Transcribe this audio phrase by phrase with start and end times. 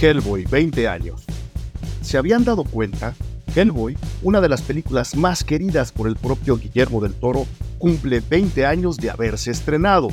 [0.00, 1.24] Hellboy 20 años.
[2.00, 3.14] ¿Se habían dado cuenta?
[3.54, 7.46] Hellboy, una de las películas más queridas por el propio Guillermo del Toro,
[7.78, 10.08] cumple 20 años de haberse estrenado.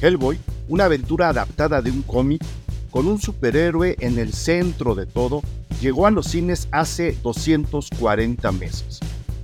[0.00, 0.38] Hellboy,
[0.68, 2.44] una aventura adaptada de un cómic
[2.92, 5.42] con un superhéroe en el centro de todo,
[5.80, 9.00] llegó a los cines hace 240 meses.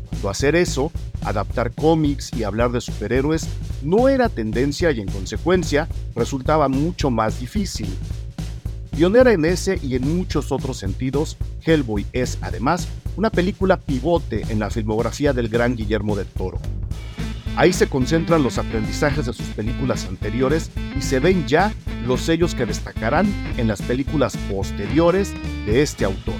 [0.09, 3.49] Cuando hacer eso, adaptar cómics y hablar de superhéroes,
[3.83, 7.89] no era tendencia y en consecuencia resultaba mucho más difícil.
[8.91, 14.59] Pionera en ese y en muchos otros sentidos, Hellboy es además una película pivote en
[14.59, 16.59] la filmografía del gran Guillermo del Toro.
[17.57, 21.73] Ahí se concentran los aprendizajes de sus películas anteriores y se ven ya
[22.07, 25.33] los sellos que destacarán en las películas posteriores
[25.67, 26.37] de este autor.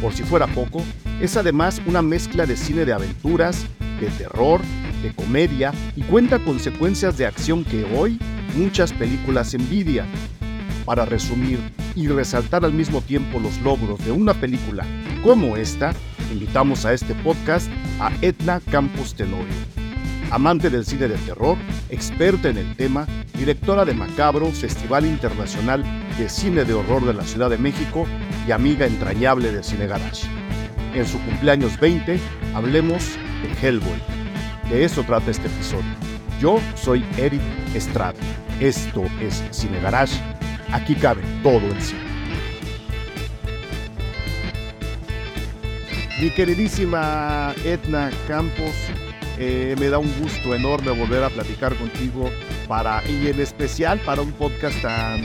[0.00, 0.82] Por si fuera poco,
[1.20, 3.66] es además una mezcla de cine de aventuras,
[4.00, 4.60] de terror,
[5.02, 8.18] de comedia y cuenta con secuencias de acción que hoy
[8.56, 10.06] muchas películas envidian,
[10.86, 11.58] para resumir
[11.94, 14.86] y resaltar al mismo tiempo los logros de una película
[15.22, 15.92] como esta,
[16.32, 17.68] invitamos a este podcast
[18.00, 19.52] a Edna Campos Tenorio,
[20.30, 21.58] amante del cine de terror,
[21.90, 25.84] experta en el tema, directora de Macabro, Festival Internacional
[26.16, 28.06] de Cine de Horror de la Ciudad de México
[28.46, 30.28] y amiga entrañable de Cine Garage.
[30.94, 32.20] En su cumpleaños 20,
[32.54, 34.00] hablemos de Hellboy.
[34.70, 35.90] De eso trata este episodio.
[36.40, 37.42] Yo soy Eric
[37.74, 38.14] Estrada.
[38.60, 40.16] Esto es Cine Garage
[40.72, 42.00] Aquí cabe todo el cine.
[46.20, 48.74] Mi queridísima Edna Campos,
[49.38, 52.30] eh, me da un gusto enorme volver a platicar contigo
[52.66, 55.22] para, y en especial para un podcast tan,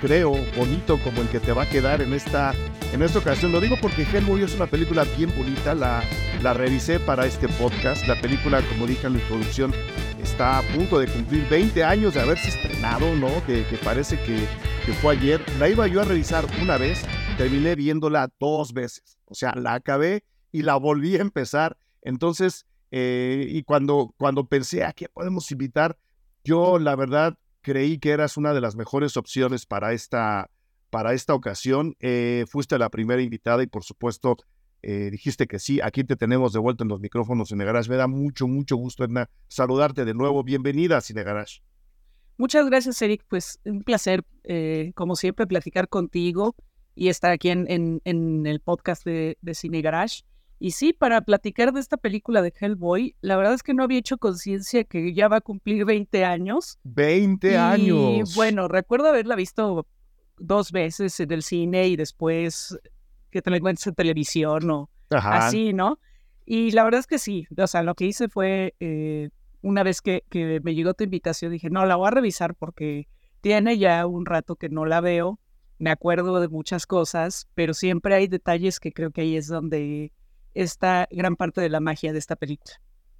[0.00, 2.54] creo, bonito como el que te va a quedar en esta,
[2.92, 3.52] en esta ocasión.
[3.52, 6.02] Lo digo porque Hellboy es una película bien bonita, la,
[6.42, 8.06] la revisé para este podcast.
[8.08, 9.72] La película, como dije en la introducción,
[10.22, 13.28] está a punto de cumplir 20 años de haberse estrenado, ¿no?
[13.46, 14.46] Que, parece que,
[14.84, 15.44] que, fue ayer.
[15.58, 17.02] La iba yo a revisar una vez,
[17.36, 19.18] terminé viéndola dos veces.
[19.26, 21.76] O sea, la acabé y la volví a empezar.
[22.02, 25.98] Entonces, eh, y cuando, cuando pensé a qué podemos invitar,
[26.44, 30.50] yo la verdad creí que eras una de las mejores opciones para esta,
[30.90, 31.96] para esta ocasión.
[32.00, 34.36] Eh, fuiste la primera invitada y por supuesto
[34.82, 37.88] eh, dijiste que sí, aquí te tenemos de vuelta en los micrófonos Garage.
[37.88, 40.42] Me da mucho, mucho gusto, Edna, saludarte de nuevo.
[40.42, 41.62] Bienvenida a Cine Garage.
[42.36, 43.24] Muchas gracias, Eric.
[43.28, 46.54] Pues un placer, eh, como siempre, platicar contigo
[46.94, 47.66] y estar aquí en,
[48.04, 50.22] en, el podcast de, de, Cine Garage.
[50.58, 53.98] Y sí, para platicar de esta película de Hellboy, la verdad es que no había
[53.98, 56.78] hecho conciencia que ya va a cumplir 20 años.
[56.84, 58.32] 20 años.
[58.32, 59.86] Y bueno, recuerdo haberla visto
[60.38, 62.78] dos veces en el cine y después
[63.30, 65.98] que te lo encuentres en televisión o así, ¿no?
[66.44, 69.30] Y la verdad es que sí, o sea, lo que hice fue, eh,
[69.62, 73.08] una vez que, que, me llegó tu invitación, dije, no, la voy a revisar porque
[73.40, 75.38] tiene ya un rato que no la veo,
[75.78, 80.12] me acuerdo de muchas cosas, pero siempre hay detalles que creo que ahí es donde
[80.54, 82.74] está gran parte de la magia de esta película.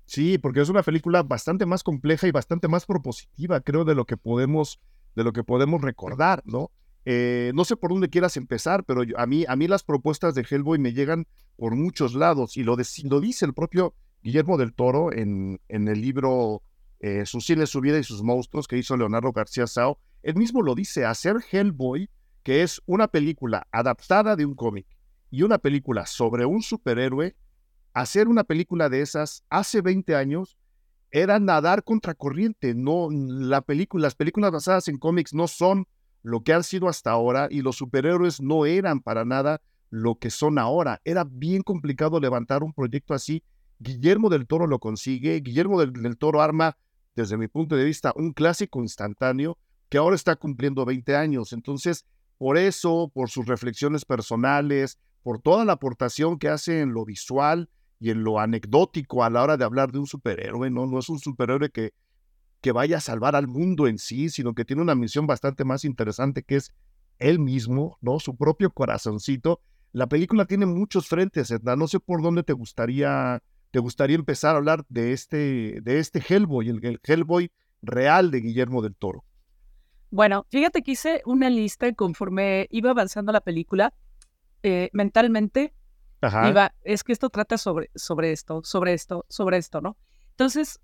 [0.06, 4.04] Sí, porque es una película bastante más compleja y bastante más propositiva, creo, de lo
[4.04, 4.81] que podemos,
[5.16, 6.70] de lo que podemos recordar, ¿no?
[7.04, 10.47] Eh, no sé por dónde quieras empezar, pero a, mí, a mí las propuestas de
[10.48, 11.26] Hellboy me llegan
[11.56, 16.00] por muchos lados y lo, lo dice el propio Guillermo del Toro en, en el
[16.00, 16.62] libro
[17.00, 19.99] eh, Su cine, su vida y sus monstruos que hizo Leonardo García Sao.
[20.22, 22.09] Él mismo lo dice, hacer Hellboy,
[22.43, 24.87] que es una película adaptada de un cómic
[25.31, 27.34] y una película sobre un superhéroe,
[27.93, 30.56] hacer una película de esas hace 20 años
[31.11, 32.75] era nadar contra corriente.
[32.75, 35.87] No, la película, las películas basadas en cómics no son
[36.22, 40.31] lo que han sido hasta ahora y los superhéroes no eran para nada lo que
[40.31, 41.00] son ahora.
[41.05, 43.43] Era bien complicado levantar un proyecto así.
[43.82, 45.41] Guillermo del Toro lo consigue.
[45.41, 46.76] Guillermo del, Toro arma,
[47.15, 51.53] desde mi punto de vista, un clásico instantáneo que ahora está cumpliendo 20 años.
[51.53, 52.06] Entonces,
[52.38, 57.69] por eso, por sus reflexiones personales, por toda la aportación que hace en lo visual
[58.00, 60.87] y en lo anecdótico a la hora de hablar de un superhéroe, ¿no?
[60.87, 61.93] No es un superhéroe que
[62.62, 65.84] que vaya a salvar al mundo en sí, sino que tiene una misión bastante más
[65.84, 66.73] interesante que es
[67.19, 68.20] él mismo, ¿no?
[68.20, 69.61] Su propio corazoncito.
[69.93, 71.76] La película tiene muchos frentes, Edna.
[71.76, 76.20] No sé por dónde te gustaría, te gustaría empezar a hablar de este, de este
[76.20, 79.24] Hellboy, el, Hellboy real de Guillermo del Toro.
[80.10, 83.94] Bueno, fíjate que hice una lista conforme iba avanzando la película,
[84.62, 85.74] eh, mentalmente,
[86.22, 89.96] iba, es que esto trata sobre, sobre esto, sobre esto, sobre esto, ¿no?
[90.30, 90.78] Entonces,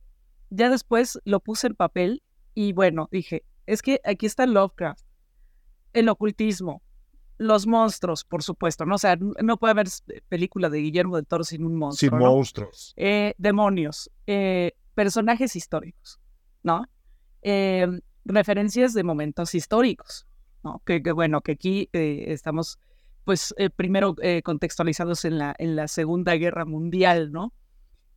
[0.49, 2.23] ya después lo puse en papel
[2.55, 5.05] y bueno, dije, es que aquí está Lovecraft,
[5.93, 6.83] el ocultismo,
[7.39, 8.97] los monstruos, por supuesto, ¿no?
[8.97, 9.87] O sea, no puede haber
[10.29, 12.11] película de Guillermo del Toro sin un monstruo.
[12.11, 12.93] Sin monstruos.
[12.97, 16.21] Eh, demonios, eh, personajes históricos,
[16.65, 16.85] ¿no?
[17.43, 20.27] Em, referencias de momentos históricos,
[20.65, 20.83] ¿no?
[20.85, 22.79] Que, bueno, que aquí estamos
[23.25, 27.53] pues primero contextualizados en la, en la Segunda Guerra Mundial, ¿no?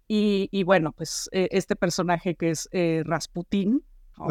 [0.07, 2.69] Y, bueno, pues este personaje que es
[3.03, 3.83] Rasputín,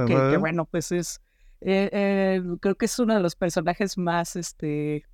[0.06, 1.20] que, bueno, pues es,
[1.61, 5.05] creo que es uno de los personajes más, este,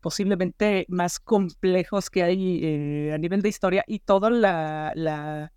[0.00, 5.52] posiblemente más complejos que hay eh, a nivel de historia y todo, la, la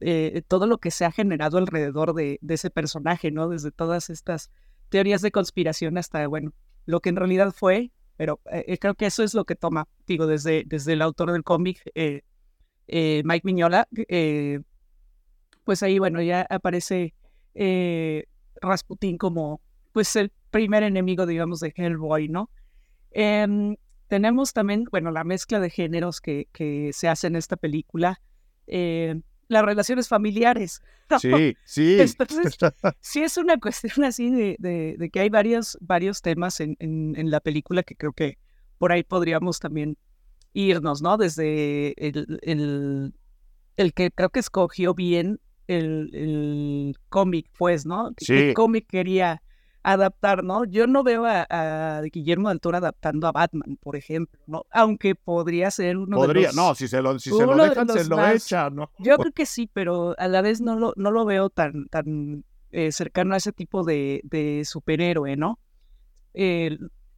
[0.00, 3.48] eh, todo lo que se ha generado alrededor de, ese personaje, ¿no?
[3.48, 4.50] Desde todas estas
[4.88, 6.52] teorías de conspiración hasta, bueno,
[6.86, 10.26] lo que en realidad fue, pero eh, creo que eso es lo que toma, digo,
[10.26, 11.82] desde, desde el autor del cómic,
[12.86, 13.88] Mike Miñola,
[15.64, 17.14] pues ahí, bueno, ya aparece
[18.60, 19.60] Rasputin como,
[19.92, 22.50] pues, el primer enemigo, digamos, de Hellboy, ¿no?
[23.10, 23.76] Em,
[24.08, 28.20] tenemos también, bueno, la mezcla de géneros que, que se hace en esta película.
[28.66, 29.20] Eh,
[29.50, 30.80] las relaciones familiares.
[31.18, 31.98] Sí, sí.
[33.00, 34.56] sí es una cuestión así de,
[34.96, 38.38] de, que hay varios, varios temas en, en, la película que creo que
[38.78, 39.98] por ahí podríamos también
[40.52, 41.16] irnos, ¿no?
[41.16, 43.12] Desde el, el,
[43.76, 45.40] el que creo que escogió bien
[45.70, 48.10] el, el cómic, pues, ¿no?
[48.18, 48.34] Sí.
[48.34, 49.42] ¿Qué cómic quería
[49.82, 50.64] adaptar, ¿no?
[50.64, 54.66] Yo no veo a, Guillermo del Toro adaptando a Batman, por ejemplo, ¿no?
[54.70, 56.56] Aunque podría ser uno podría, de los...
[56.56, 58.90] no, si se lo, si se lo dejan, se lo echan, ¿no?
[58.98, 62.44] Yo creo que sí, pero a la vez no lo, no lo veo tan, tan
[62.72, 65.58] eh, cercano a ese tipo de, de superhéroe, ¿no?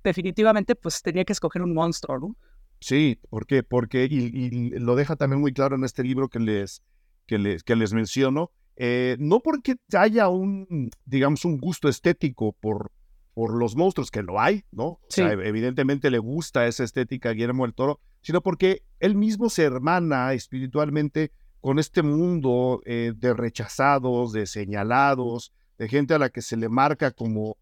[0.03, 2.37] definitivamente, pues tenía que escoger un monstruo, ¿no?
[2.81, 3.63] Sí, ¿por qué?
[3.63, 6.83] Porque, y, lo deja también muy claro en este libro que les,
[7.33, 12.93] que les, que les menciono, eh, no porque haya un, digamos, un gusto estético por,
[13.33, 14.85] por los monstruos, que lo hay, ¿no?
[14.85, 19.49] O sea, evidentemente le gusta esa estética a Guillermo del Toro, sino porque él mismo
[19.49, 21.33] se hermana espiritualmente
[21.63, 26.69] con este mundo eh, de rechazados, de señalados, de gente a la que se le
[26.69, 27.57] marca como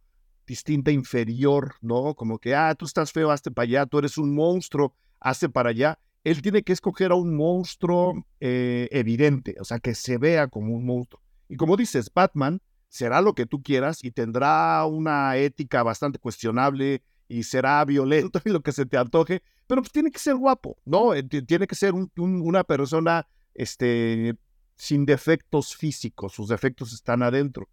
[0.48, 2.14] distinta inferior, ¿no?
[2.14, 5.70] Como que, ah, tú estás feo, hazte para allá, tú eres un monstruo, hazte para
[5.70, 10.48] allá él tiene que escoger a un monstruo eh, evidente, o sea, que se vea
[10.48, 11.22] como un monstruo.
[11.48, 17.02] Y como dices, Batman será lo que tú quieras y tendrá una ética bastante cuestionable
[17.28, 20.76] y será violento y lo que se te antoje, pero pues tiene que ser guapo,
[20.84, 21.14] ¿no?
[21.14, 24.34] Eh, tiene que ser una persona este,
[24.76, 27.68] sin defectos físicos, sus defectos están adentro.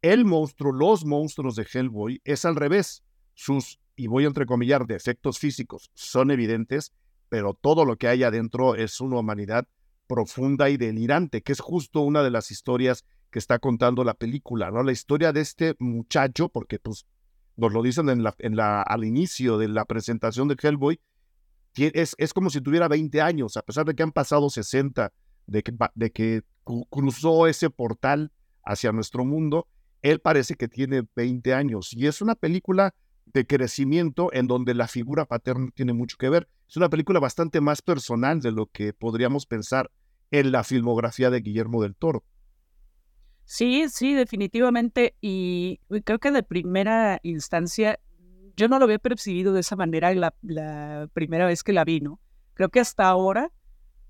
[0.00, 3.02] El monstruo, los monstruos de Hellboy es al revés.
[3.34, 6.92] Sus, y voy a entrecomillar, defectos físicos son evidentes,
[7.32, 9.66] pero todo lo que hay adentro es una humanidad
[10.06, 14.70] profunda y delirante, que es justo una de las historias que está contando la película,
[14.70, 14.82] ¿no?
[14.82, 17.06] La historia de este muchacho, porque pues
[17.56, 18.22] nos lo dicen en
[18.56, 21.00] la, al inicio de la presentación de Hellboy,
[21.74, 25.10] es, es como si tuviera 20 años, a pesar de que han pasado 60,
[25.46, 26.42] de que, de que
[26.90, 28.30] cruzó ese portal
[28.62, 29.68] hacia nuestro mundo,
[30.02, 31.94] él parece que tiene 20 años.
[31.94, 32.94] Y es una película
[33.32, 36.48] de crecimiento en donde la figura paterna tiene mucho que ver.
[36.68, 39.90] Es una película bastante más personal de lo que podríamos pensar
[40.30, 42.24] en la filmografía de Guillermo del Toro.
[43.44, 45.14] Sí, sí, definitivamente.
[45.20, 47.98] Y creo que de primera instancia
[48.56, 52.00] yo no lo había percibido de esa manera la, la primera vez que la vi,
[52.00, 52.20] ¿no?
[52.54, 53.50] Creo que hasta ahora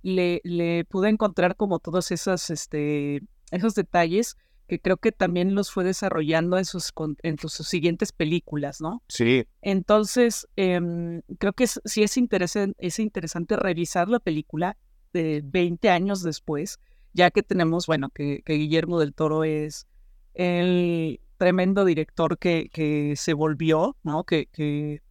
[0.02, 4.36] le, le pude encontrar como todos esos, este, esos detalles
[4.72, 9.02] que creo que también los fue desarrollando en sus, en sus siguientes películas, ¿no?
[9.06, 9.44] Sí.
[9.60, 14.78] Entonces, em, creo que sí es, interesante, es interesante revisar la película
[15.12, 16.80] de 20 años después,
[17.12, 19.86] ya que tenemos, bueno, que, Guillermo del Toro es
[20.32, 24.24] el tremendo director que, que se volvió, ¿no?
[24.24, 25.02] Que, que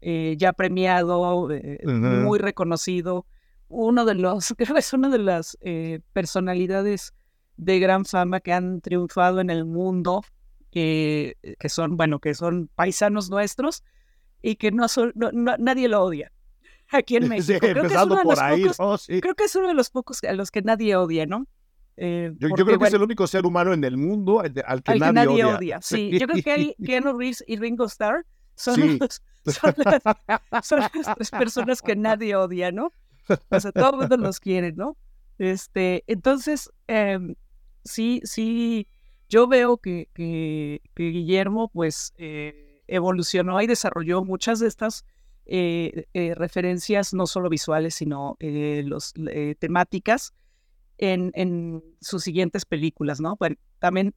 [0.00, 3.26] eh, ya premiado, eh, muy reconocido,
[3.68, 7.14] uno de los, creo que es una de las eh, personalidades
[7.56, 10.22] de gran fama que han triunfado en el mundo,
[10.70, 11.36] que
[11.68, 13.84] son, bueno, que son paisanos nuestros
[14.42, 16.32] y que no son, nadie lo odia
[16.90, 17.58] aquí en México.
[17.60, 20.32] creo, que es uno de los pocos, creo que es uno de los pocos a
[20.32, 21.46] los que nadie odia, ¿no?
[21.96, 25.44] Eh, yo, creo que es el único ser humano en el mundo al que, nadie,
[25.44, 25.80] odia.
[25.80, 28.74] Sí, yo creo que Keanu Reeves y Ringo Starr son,
[30.62, 32.90] son, las, tres personas que nadie odia, ¿no?
[33.48, 34.96] O sea, todo el mundo los quiere, ¿no?
[35.38, 37.36] Este, entonces, em,
[37.84, 38.88] sí, sí,
[39.28, 45.04] yo veo que, que, Guillermo pues eh, evolucionó y desarrolló muchas de estas
[45.46, 49.14] eh, eh, referencias, no solo visuales, sino los,
[49.58, 50.34] temáticas
[50.98, 53.36] en, en, sus siguientes películas, ¿no?
[53.36, 54.14] Bueno, también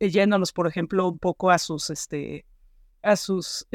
[0.00, 2.46] yéndonos, por ejemplo, un poco a sus, este,
[3.02, 3.66] a sus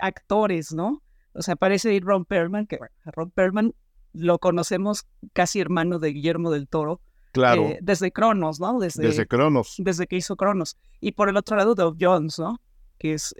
[0.00, 1.02] actores, ¿no?
[1.32, 3.74] O sea, aparece Ron Perlman, que bueno, Ron Perlman
[4.12, 7.00] lo conocemos casi hermano de Guillermo del Toro,
[7.32, 7.62] Claro.
[7.62, 8.78] Eh, desde Cronos, ¿no?
[8.78, 9.74] Desde, desde Cronos.
[9.78, 10.76] Desde que hizo Cronos.
[11.00, 12.60] Y por el otro lado, Dove Jones, ¿no?
[12.98, 13.34] que es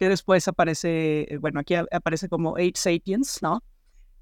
[0.00, 3.62] que después aparece, bueno, aquí aparece como Eight Sapiens, ¿no?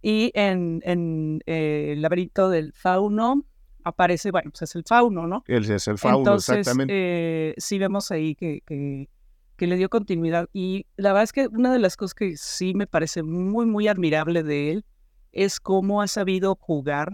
[0.03, 3.45] Y en, en el laberinto del fauno
[3.85, 5.45] aparece, bueno, pues es el fauno, ¿no?
[5.47, 7.55] Él es el fauno, Entonces, exactamente.
[7.59, 9.09] sí vemos ahí que, que,
[9.57, 10.49] que, le dio continuidad.
[10.53, 13.87] Y la verdad es que una de las cosas que sí me parece muy, muy
[13.87, 14.85] admirable de él
[15.33, 17.13] es cómo ha sabido jugar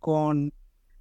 [0.00, 0.52] con,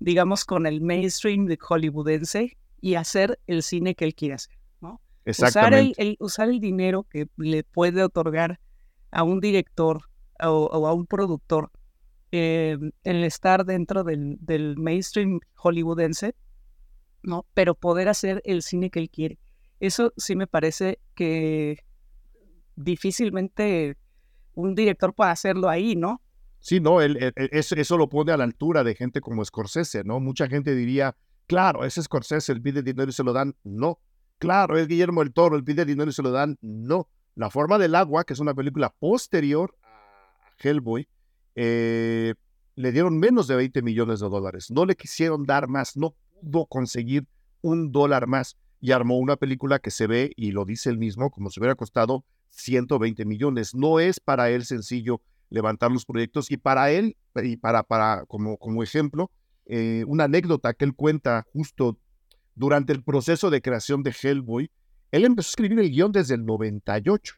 [0.01, 4.99] digamos, con el mainstream de hollywoodense y hacer el cine que él quiere hacer, ¿no?
[5.25, 8.59] Usar el, usar el dinero que le puede otorgar
[9.11, 10.09] a un director
[10.43, 11.71] o, a un productor
[12.31, 16.33] eh, el estar dentro del, del, mainstream hollywoodense,
[17.21, 17.45] ¿no?
[17.53, 19.37] Pero poder hacer el cine que él quiere.
[19.79, 21.77] Eso sí me parece que
[22.75, 23.97] difícilmente
[24.55, 26.21] un director puede hacerlo ahí, ¿no?
[26.61, 30.19] Sí, no, él, eso, lo pone a la altura de gente como Scorsese, ¿no?
[30.19, 31.15] Mucha gente diría,
[31.47, 33.55] claro, ese Scorsese, el pide dinero y se lo dan.
[33.63, 33.99] No.
[34.37, 36.59] Claro, es Guillermo el Toro, el pide dinero y se lo dan.
[36.61, 37.09] No.
[37.33, 41.07] La forma del agua, que es una película posterior a Hellboy,
[41.55, 42.35] eh,
[42.75, 44.69] le dieron menos de 20 millones de dólares.
[44.69, 47.25] No le quisieron dar más, no pudo conseguir
[47.61, 51.31] un dólar más y armó una película que se ve, y lo dice él mismo,
[51.31, 53.73] como si hubiera costado 120 millones.
[53.73, 55.21] No es para él sencillo
[55.51, 56.49] levantar los proyectos.
[56.49, 59.29] Y para él, y para, para como, como ejemplo,
[59.67, 61.99] eh, una anécdota que él cuenta justo
[62.55, 64.71] durante el proceso de creación de Hellboy,
[65.11, 67.35] él empezó a escribir el guion desde el 98.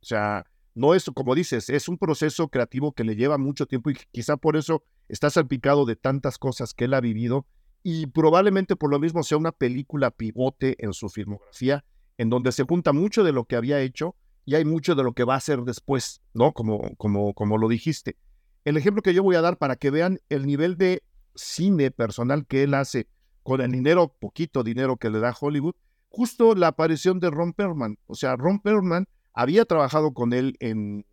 [0.00, 0.44] O sea,
[0.74, 4.36] no es, como dices, es un proceso creativo que le lleva mucho tiempo y quizá
[4.36, 7.46] por eso está salpicado de tantas cosas que él ha vivido
[7.82, 11.84] y probablemente por lo mismo sea una película pivote en su filmografía,
[12.18, 15.12] en donde se junta mucho de lo que había hecho y hay mucho de lo
[15.12, 16.52] que va a hacer después, ¿no?
[16.52, 18.16] Como, como, como lo dijiste.
[18.64, 21.02] El ejemplo que yo voy a dar para que vean el nivel de
[21.34, 23.08] cine personal que él hace
[23.42, 25.74] con el dinero, poquito dinero que le da Hollywood,
[26.08, 27.98] justo la aparición de Ron Perlman.
[28.06, 31.04] O sea, Ron Perlman había trabajado con él en,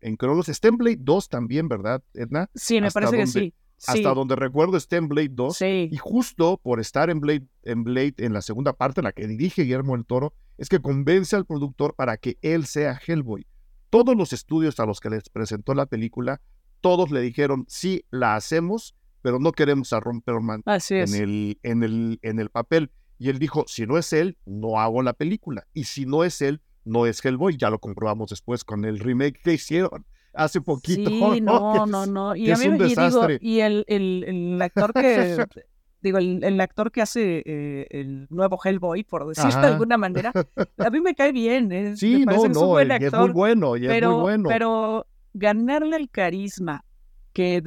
[0.00, 2.50] en Cronos Stemblade 2 también, ¿verdad, Edna?
[2.54, 3.54] Sí, me parece que sí.
[3.86, 5.56] Hasta donde recuerdo Stemblade 2.
[5.56, 5.88] Sí.
[5.90, 9.26] Y justo por estar en Blade, en Blade, en la segunda parte, en la que
[9.26, 13.46] dirige Guillermo el Toro, es que convence al productor para que él sea Hellboy.
[13.90, 16.40] Todos los estudios a los que les presentó la película,
[16.80, 21.82] todos le dijeron, sí, la hacemos, pero no queremos a Ron Perlman en, el, en,
[21.82, 22.90] el, en el papel.
[23.18, 25.66] Y él dijo, si no es él, no hago la película.
[25.72, 27.56] Y si no es él, no es Hellboy.
[27.56, 31.10] Ya lo comprobamos después con el remake que hicieron hace poquito.
[31.10, 32.36] Sí, no, no, no.
[32.36, 35.46] Y, a mí, y, digo, y el, el, el actor que
[36.04, 40.32] digo, el, actor que hace eh, el nuevo Hellboy, por decirlo de alguna manera,
[40.78, 41.72] a mí me cae bien.
[41.72, 41.96] ¿eh?
[41.96, 44.48] sí, no, no, es, muy bueno, y pero, es muy bueno.
[44.50, 46.84] Pero ganarle el carisma
[47.32, 47.62] que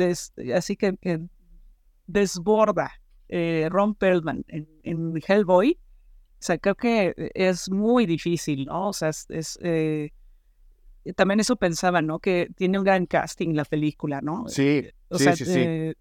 [0.56, 0.96] así que,
[2.06, 2.92] desborda
[3.28, 8.90] eh, Ron Perlman en, Hellboy, o sea, creo que es muy difícil, ¿no?
[8.90, 9.60] O sea, es,
[11.16, 12.20] también eso pensaba, ¿no?
[12.20, 14.48] Que tiene un gran casting la película, ¿no?
[14.48, 15.94] Sí, o sí, sea, sí, sí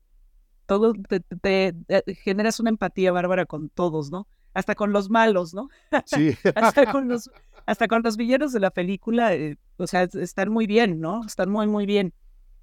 [0.67, 0.93] todo
[1.41, 1.75] te,
[2.23, 4.27] generas una empatía bárbara con todos, ¿no?
[4.53, 5.69] Hasta con los malos, ¿no?
[6.05, 6.37] Sí.
[6.55, 7.31] hasta, con los,
[7.65, 11.25] hasta con los villanos de la película, eh, o sea, están muy bien, ¿no?
[11.25, 12.13] Están muy, muy bien,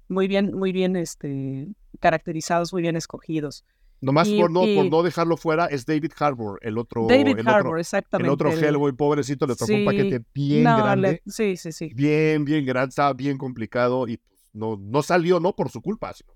[0.08, 1.68] muy bien, muy bien este,
[2.00, 3.64] caracterizados, muy bien escogidos.
[4.04, 7.06] Nomás por, no, por no dejarlo fuera es David Harbour, el otro.
[7.08, 8.26] David el Harbour, otro, exactamente.
[8.26, 11.22] El otro Hellboy, pobrecito, le tocó un paquete bien grande.
[11.26, 11.90] sí, sí, sí.
[11.94, 16.12] Bien, bien grande, estaba bien complicado y pues, no, no salió, no por su culpa,
[16.12, 16.34] sino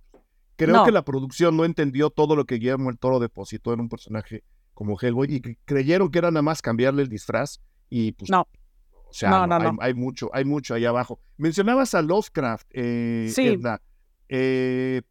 [0.57, 3.89] Creo que la producción no entendió todo lo que Guillermo el Toro depositó en un
[3.89, 4.43] personaje
[4.75, 8.49] como Hellboy y creyeron que era nada más cambiarle el disfraz y pues no.
[9.09, 9.47] O sea,
[9.81, 11.21] hay, mucho, hay mucho ahí abajo.
[11.37, 13.81] Mencionabas a Lovecraft, eh, Edna.
[14.29, 15.03] Eh,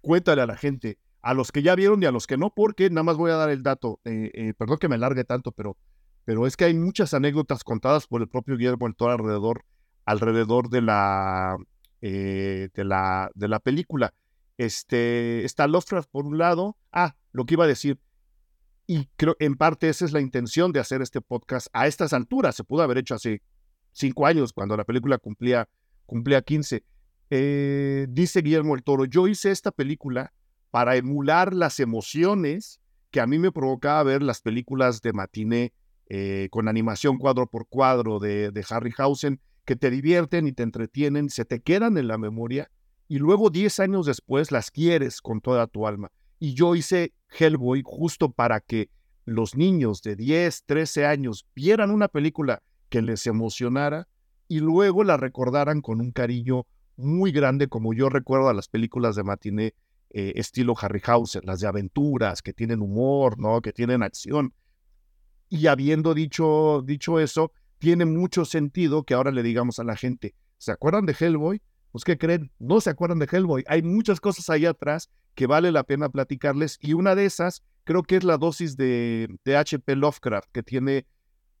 [0.00, 2.90] cuéntale a la gente, a los que ya vieron y a los que no, porque
[2.90, 4.00] nada más voy a dar el dato.
[4.04, 5.76] Eh, eh, perdón que me largue tanto, pero,
[6.24, 9.64] pero es que hay muchas anécdotas contadas por el propio Guillermo el Toro alrededor,
[10.04, 11.56] alrededor de la,
[12.00, 14.12] de la, de la película.
[14.58, 16.76] Este, está Lovecraft por un lado.
[16.92, 17.98] Ah, lo que iba a decir.
[18.86, 22.56] Y creo en parte esa es la intención de hacer este podcast a estas alturas.
[22.56, 23.42] Se pudo haber hecho hace
[23.92, 25.68] cinco años, cuando la película cumplía,
[26.06, 26.84] cumplía 15.
[27.30, 30.32] Eh, dice Guillermo el Toro, yo hice esta película
[30.72, 35.74] para emular las emociones que a mí me provocaba ver las películas de matiné
[36.08, 41.28] eh, con animación cuadro por cuadro de, de Harryhausen, que te divierten y te entretienen,
[41.28, 42.70] se te quedan en la memoria
[43.06, 46.10] y luego 10 años después las quieres con toda tu alma.
[46.38, 48.88] Y yo hice Hellboy justo para que
[49.26, 54.08] los niños de 10, 13 años vieran una película que les emocionara
[54.48, 59.16] y luego la recordaran con un cariño muy grande como yo recuerdo a las películas
[59.16, 59.74] de matiné
[60.12, 63.60] eh, estilo Harryhausen, las de aventuras, que tienen humor, ¿no?
[63.60, 64.52] que tienen acción.
[65.48, 70.34] Y habiendo dicho, dicho eso, tiene mucho sentido que ahora le digamos a la gente,
[70.58, 71.60] ¿se acuerdan de Hellboy?
[71.90, 72.50] Pues ¿qué creen?
[72.58, 73.64] No se acuerdan de Hellboy.
[73.66, 78.02] Hay muchas cosas ahí atrás que vale la pena platicarles y una de esas creo
[78.02, 79.96] que es la dosis de, de H.P.
[79.96, 81.06] Lovecraft que tiene,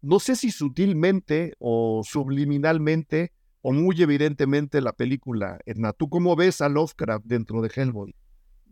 [0.00, 5.58] no sé si sutilmente o subliminalmente o muy evidentemente la película.
[5.66, 8.14] Edna, ¿tú cómo ves a Lovecraft dentro de Hellboy?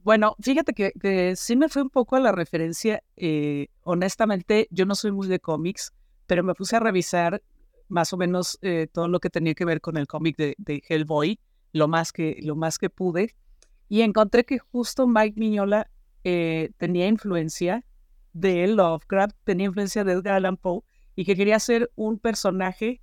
[0.02, 3.02] Bueno, fíjate que, sí me fue un poco a la referencia.
[3.16, 5.92] Eh, honestamente, yo no soy muy de cómics,
[6.26, 7.42] pero me puse a revisar
[7.88, 11.38] más o menos eh, todo lo que tenía que ver con el cómic de, Hellboy,
[11.72, 13.34] lo más, que, lo más que pude,
[13.88, 15.90] y encontré que justo Mike Miñola
[16.24, 17.84] eh, tenía influencia
[18.32, 20.82] de Lovecraft, tenía influencia de Edgar Allan Poe,
[21.16, 23.02] y que quería ser un personaje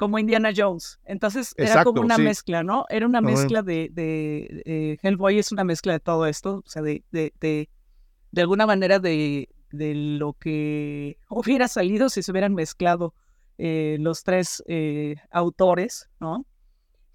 [0.00, 0.98] como Indiana Jones.
[1.04, 2.86] Entonces era como una mezcla, ¿no?
[2.88, 6.80] Era una mezcla de, de, eh, Hellboy es una mezcla de todo esto, o sea,
[6.80, 13.12] de, de, de, alguna manera de, de lo que hubiera salido si se hubieran mezclado
[13.58, 16.46] eh, los tres eh, autores, ¿no?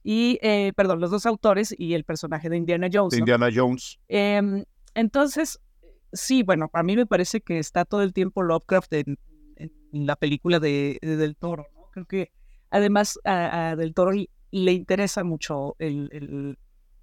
[0.04, 0.38] Y,
[0.76, 3.18] perdón, los dos autores y el personaje de Indiana Jones.
[3.18, 3.98] Indiana Jones.
[4.08, 4.64] Em,
[4.94, 5.60] entonces,
[6.14, 9.18] sí, bueno, a mí me parece que está todo el tiempo Lovecraft en,
[9.56, 11.90] en la película de, del toro, ¿no?
[11.92, 12.32] Creo que
[12.70, 14.12] Además, a, Del Toro
[14.52, 16.58] le interesa mucho el,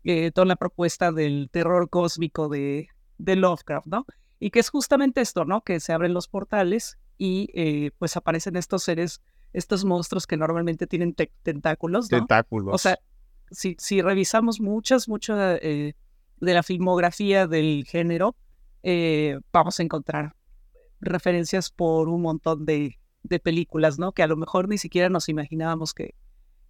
[0.04, 2.88] eh, toda la propuesta del terror cósmico de,
[3.18, 4.06] de, Lovecraft, ¿no?
[4.38, 5.62] Y que es justamente esto, ¿no?
[5.62, 10.86] Que se abren los portales y eh, pues aparecen estos seres, estos monstruos que normalmente
[10.86, 12.18] tienen tentáculos, ¿no?
[12.18, 12.74] Tentáculos.
[12.74, 12.98] O sea,
[13.50, 15.94] si, si revisamos muchas, muchas eh,
[16.40, 18.34] de la filmografía del género,
[19.52, 20.34] vamos a encontrar
[21.00, 24.12] referencias por un montón de, de películas, ¿no?
[24.12, 26.14] Que a lo mejor ni siquiera nos imaginábamos que,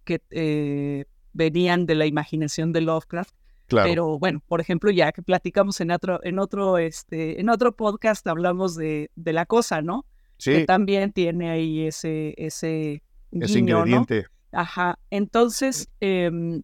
[0.03, 3.33] que eh, venían de la imaginación de Lovecraft.
[3.67, 3.89] Claro.
[3.89, 8.25] Pero bueno, por ejemplo, ya que platicamos en otro, en otro, este, en otro podcast,
[8.27, 10.05] hablamos de, de la cosa, ¿no?
[10.37, 10.51] Sí.
[10.51, 14.25] Que también tiene ahí ese, ese, ingrediente.
[14.51, 14.99] Ajá.
[15.09, 16.61] Entonces, em,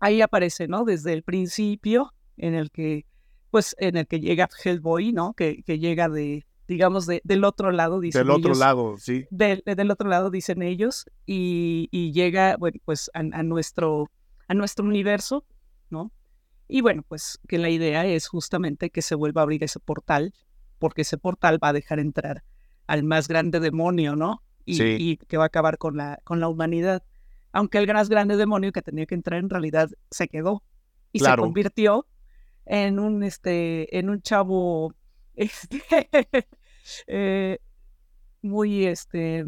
[0.00, 0.84] ahí aparece, ¿no?
[0.84, 3.06] Desde el principio, en el que,
[3.50, 5.32] pues, en el que llega Hellboy, ¿no?
[5.34, 9.26] Que, que llega de, digamos, de, del otro lado, dicen Del otro lado, sí.
[9.30, 14.10] Del, del otro lado, dicen ellos, y, y llega, bueno, pues a, nuestro,
[14.48, 15.44] a nuestro universo,
[15.90, 16.10] ¿no?
[16.66, 20.32] Y bueno, pues que la idea es justamente que se vuelva a abrir ese portal,
[20.78, 22.44] porque ese portal va a dejar entrar
[22.86, 24.42] al más grande demonio, ¿no?
[24.64, 27.02] Y, y que va a acabar con la, con la humanidad.
[27.52, 30.62] Aunque el más grande demonio que tenía que entrar en realidad se quedó
[31.12, 32.06] y se convirtió
[32.66, 34.94] en un, este, en un chavo
[35.36, 35.82] este,
[37.06, 37.58] eh,
[38.42, 39.44] muy, este,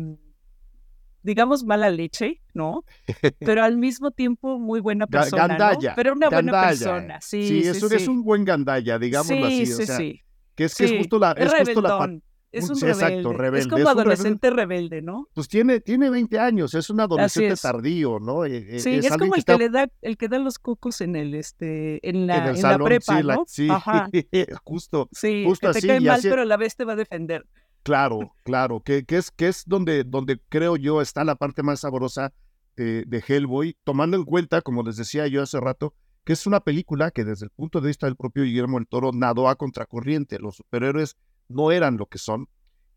[1.22, 2.84] digamos, mala leche, ¿no?
[3.40, 5.46] Pero al mismo tiempo muy buena persona.
[5.48, 5.94] Gandaya.
[5.94, 7.62] Pero una buena persona, sí.
[7.62, 9.66] Sí, es, sí, un, buen gandalla, digámoslo así.
[9.66, 10.22] Sí, sí.
[10.54, 11.32] Que es, que es justo la...
[11.32, 12.18] Es, justo la
[12.58, 13.60] es un Exacto, rebelde.
[13.60, 15.28] Es como adolescente rebelde, ¿no?
[15.34, 18.44] Pues tiene, tiene 20 años, es un adolescente tardío, ¿no?
[18.44, 21.16] E, e, sí, es, como el que, le da, el que da los cocos en
[21.16, 23.44] el, este, en la, en, la prepa, ¿no?
[23.46, 23.68] sí,
[24.64, 27.46] justo, sí, justo que te cae mal, pero a la vez te va a defender.
[27.82, 31.80] Claro, claro, que, que es, que es donde, donde creo yo está la parte más
[31.80, 32.32] sabrosa
[32.76, 35.94] de, de Hellboy, tomando en cuenta, como les decía yo hace rato,
[36.26, 39.12] que es una película que desde el punto de vista del propio Guillermo del Toro
[39.14, 40.40] nadó a contracorriente.
[40.40, 41.16] Los superhéroes
[41.48, 42.48] no eran lo que son,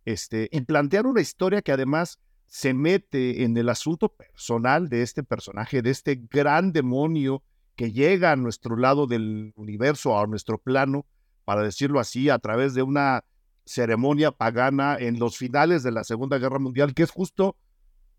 [0.06, 5.24] este, y plantear una historia que además se mete en el asunto personal de este
[5.24, 7.44] personaje, de este gran demonio
[7.76, 11.06] que llega a nuestro lado del universo, a nuestro plano,
[11.46, 13.24] para decirlo así, a través de una
[13.66, 17.56] ceremonia pagana en los finales de la Segunda Guerra Mundial, que es justo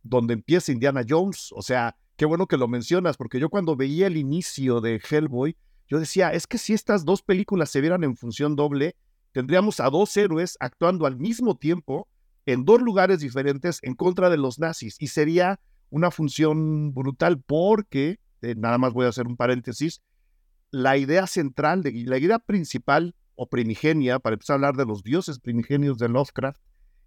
[0.02, 1.50] donde empieza Indiana Jones.
[1.52, 5.56] O sea, qué bueno que lo mencionas, porque yo cuando veía el inicio de Hellboy,
[5.88, 8.94] yo decía, es que si estas dos películas se vieran en función doble,
[9.32, 12.08] tendríamos a dos héroes actuando al mismo tiempo
[12.46, 18.18] en dos lugares diferentes en contra de los nazis y sería una función brutal porque,
[18.42, 20.02] eh, nada más voy a hacer un paréntesis,
[20.70, 25.02] la idea central, de, la idea principal o primigenia, para empezar a hablar de los
[25.02, 26.60] dioses primigenios de Lovecraft,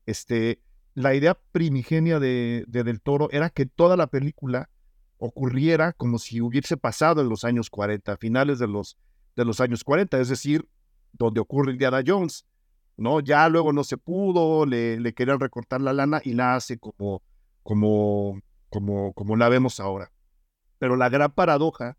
[0.05, 0.59] este,
[0.95, 4.69] la idea primigenia de, de Del Toro era que toda la película
[5.17, 8.97] ocurriera como si hubiese pasado en los años 40, finales de los,
[9.35, 10.67] de los años 40, es decir,
[11.13, 12.45] donde ocurre Indiana Jones,
[12.97, 13.19] ¿no?
[13.19, 17.23] Ya luego no se pudo, le, le querían recortar la lana y la hace como,
[17.63, 20.11] como, como, como la vemos ahora.
[20.79, 21.97] Pero la gran paradoja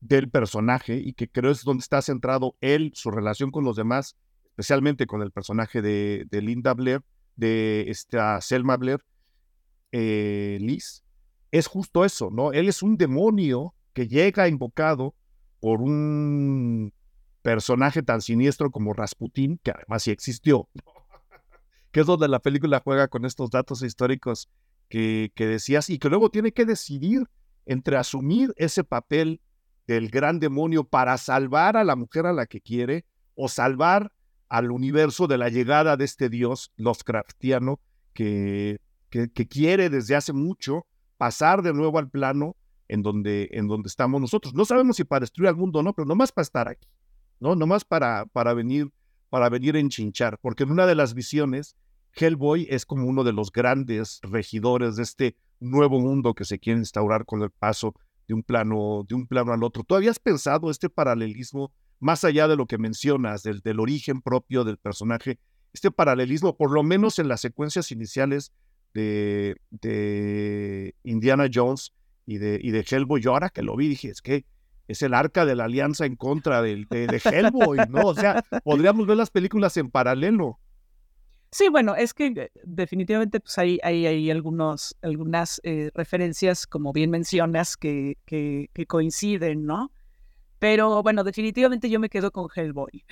[0.00, 4.16] del personaje, y que creo es donde está centrado él, su relación con los demás,
[4.50, 7.02] especialmente con el personaje de, de Linda Blair,
[7.36, 9.04] de esta Selma Blair,
[9.92, 11.04] eh, Liz,
[11.50, 12.52] es justo eso, ¿no?
[12.52, 15.14] Él es un demonio que llega invocado
[15.60, 16.92] por un
[17.44, 20.66] personaje tan siniestro como Rasputín, que además sí existió,
[21.92, 24.48] que es donde la película juega con estos datos históricos
[24.88, 27.28] que, que decías y que luego tiene que decidir
[27.66, 29.42] entre asumir ese papel
[29.86, 33.04] del gran demonio para salvar a la mujer a la que quiere
[33.34, 34.10] o salvar
[34.48, 37.78] al universo de la llegada de este dios Lovecraftiano
[38.14, 38.80] que,
[39.10, 40.86] que, que, quiere desde hace mucho
[41.18, 42.56] pasar de nuevo al plano
[42.88, 44.54] en donde, en donde estamos nosotros.
[44.54, 46.88] No sabemos si para destruir al mundo o no, pero nomás para estar aquí,
[47.40, 47.54] ¿no?
[47.54, 48.90] Nomás para, para venir,
[49.30, 51.76] para venir a enchinchar, porque en una de las visiones,
[52.14, 56.78] Hellboy es como uno de los grandes regidores de este nuevo mundo que se quiere
[56.78, 57.94] instaurar con el paso
[58.28, 59.84] de un plano, de un plano al otro.
[59.84, 64.64] ¿Tú habías pensado este paralelismo, más allá de lo que mencionas, del, del origen propio
[64.64, 65.38] del personaje,
[65.72, 68.52] este paralelismo, por lo menos en las secuencias iniciales
[68.94, 71.92] de, de Indiana Jones
[72.26, 74.46] y de, y de Hellboy, yo ahora que lo vi dije, es que
[74.88, 78.08] es el arca de la alianza en contra de, de, de Hellboy, ¿no?
[78.08, 80.58] O sea, podríamos ver las películas en paralelo.
[81.54, 86.92] Sí, bueno, es que eh, definitivamente pues hay, hay, hay algunos, algunas eh, referencias, como
[86.92, 89.92] bien mencionas, que, que, coinciden, ¿no?
[90.58, 93.04] Pero bueno, definitivamente yo me quedo con Hellboy.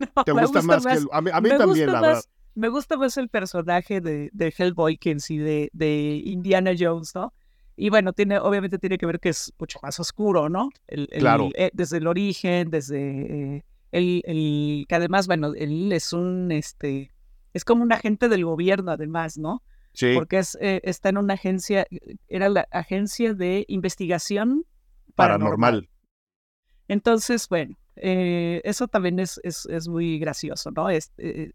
[0.26, 1.08] ¿Te gusta, más, que el...
[1.10, 2.24] A mí, también, la verdad.
[2.54, 7.14] Me gusta más el personaje de, de Hellboy que en sí de, de, Indiana Jones,
[7.14, 7.32] ¿no?
[7.76, 10.70] Y bueno, tiene, obviamente tiene que ver que es mucho más oscuro, ¿no?
[10.86, 11.50] El, claro.
[11.54, 17.12] Eh, desde el origen, desde el, el, que además, bueno, él es un, este,
[17.52, 19.62] es como un agente del gobierno, además, ¿no?
[19.92, 20.12] Sí.
[20.14, 21.86] Porque es, eh, está en una agencia,
[22.28, 24.66] era la agencia de investigación
[25.14, 25.88] paranormal.
[26.88, 30.90] Entonces, bueno, eh, eso también es, es, muy gracioso, ¿no?
[30.90, 31.52] Es, eh,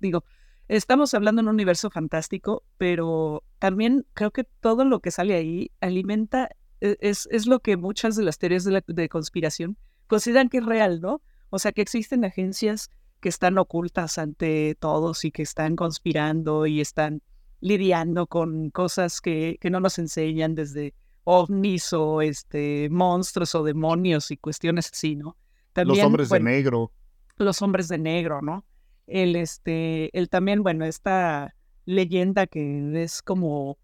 [0.00, 0.24] digo,
[0.68, 5.70] estamos hablando de un universo fantástico, pero también creo que todo lo que sale ahí
[5.80, 6.50] alimenta,
[6.80, 9.76] es, es lo que muchas de las teorías de, de conspiración
[10.06, 11.22] consideran que es real, ¿no?
[11.50, 16.80] O sea, que existen agencias que están ocultas ante todos y que están conspirando y
[16.80, 17.22] están
[17.60, 24.30] lidiando con cosas que, que no nos enseñan desde ovnis o este, monstruos o demonios
[24.30, 25.36] y cuestiones así, ¿no?
[25.72, 26.92] También, los hombres de negro.
[27.36, 28.64] Los hombres de negro, ¿no?
[29.08, 31.54] El, este, el también, bueno, esta
[31.86, 33.78] leyenda que es como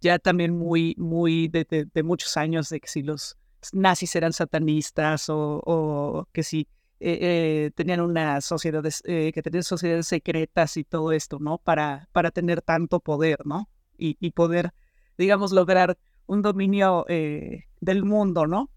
[0.00, 3.36] ya también muy, muy de, de, muchos años de que si los
[3.72, 6.66] nazis eran satanistas o, o que si
[7.00, 11.58] eh, eh, tenían una sociedad, eh, que tenían sociedades secretas y todo esto, ¿no?
[11.58, 13.68] Para, para tener tanto poder, ¿no?
[13.98, 14.72] Y, y poder,
[15.18, 18.70] digamos, lograr un dominio del mundo, ¿no?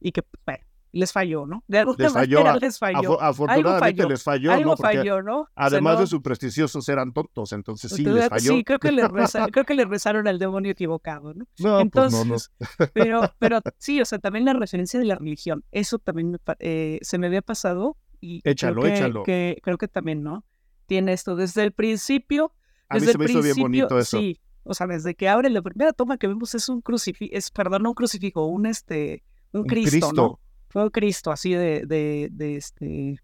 [0.00, 1.64] Y que, bueno, les falló, ¿no?
[1.66, 3.20] De alguna les falló, manera les falló.
[3.20, 4.76] afortunadamente les falló, Algo ¿no?
[4.76, 5.48] falló, ¿no?
[5.56, 8.52] Además de sus eran tontos, entonces sí les falló.
[8.52, 9.04] Sí, creo que les,
[9.52, 11.46] creo que les rezaron al demonio equivocado, ¿no?
[11.58, 12.90] No, entonces, pues no, no.
[12.94, 17.18] Pero, pero sí, o sea, también la referencia de la religión, eso también eh, se
[17.18, 19.22] me había pasado y échalo, creo que, échalo.
[19.24, 20.44] Que, creo que también, ¿no?
[20.86, 22.52] Tiene esto desde el principio.
[22.88, 24.18] A desde mí se me hizo bien bonito eso.
[24.18, 27.50] Sí, o sea, desde que abre la primera toma que vemos es un crucifijo, es,
[27.50, 30.12] perdón, no un crucifijo, un este, un, Un Cristo, Cristo.
[30.12, 30.40] ¿no?
[30.74, 33.20] Fue Cristo, así de, de, de este,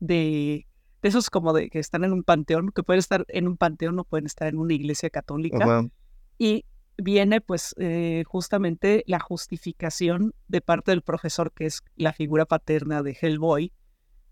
[0.00, 0.66] de,
[1.02, 3.96] de esos como de que están en un panteón, que pueden estar en un panteón
[4.00, 5.62] o pueden estar en una iglesia católica.
[5.62, 5.86] Ajá.
[6.36, 6.64] Y
[6.96, 13.04] viene pues eh, justamente la justificación de parte del profesor, que es la figura paterna
[13.04, 13.72] de Hellboy,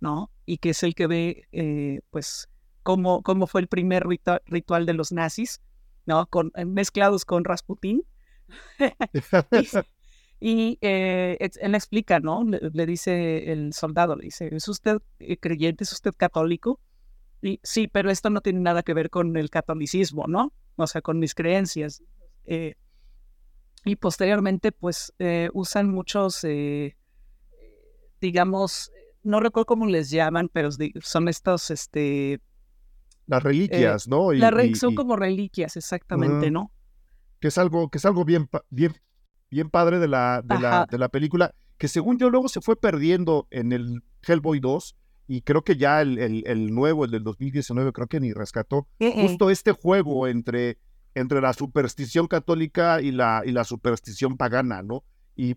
[0.01, 0.33] ¿no?
[0.45, 2.49] Y que es el que ve eh, pues
[2.83, 5.61] cómo, cómo fue el primer ritual, ritual de los nazis,
[6.07, 6.27] ¿no?
[6.27, 8.03] Con, mezclados con Rasputín.
[10.41, 12.45] Y eh, él explica, ¿no?
[12.45, 15.85] Le, le, dice el soldado, le dice, ¿es usted eh, creyente?
[15.85, 16.81] ¿Es usted católico?
[17.43, 20.53] Y sí, pero esto no tiene nada que ver con el catolicismo, ¿no?
[20.77, 22.03] O sea, con mis creencias.
[22.45, 22.75] Eh,
[23.85, 26.97] y posteriormente, pues, eh, usan muchos, eh,
[28.21, 28.91] digamos,
[29.23, 30.71] no recuerdo cómo les llaman, pero
[31.01, 32.41] son estos, este...
[33.27, 34.33] Las reliquias, ¿no?
[34.33, 36.53] Y, la re y, son como reliquias, exactamente, uh -huh.
[36.53, 36.73] ¿no?
[37.41, 38.95] Que es algo, que es algo bien, bien
[39.51, 42.77] bien padre de la, de la, de la, película, que según yo luego se fue
[42.77, 47.23] perdiendo en el Hellboy 2 y creo que ya el, el, el nuevo, el del
[47.23, 49.23] 2019, creo que ni rescató uh -uh.
[49.23, 50.79] justo este juego entre,
[51.15, 55.05] entre la superstición católica y la, y la superstición pagana, ¿no?
[55.37, 55.57] Y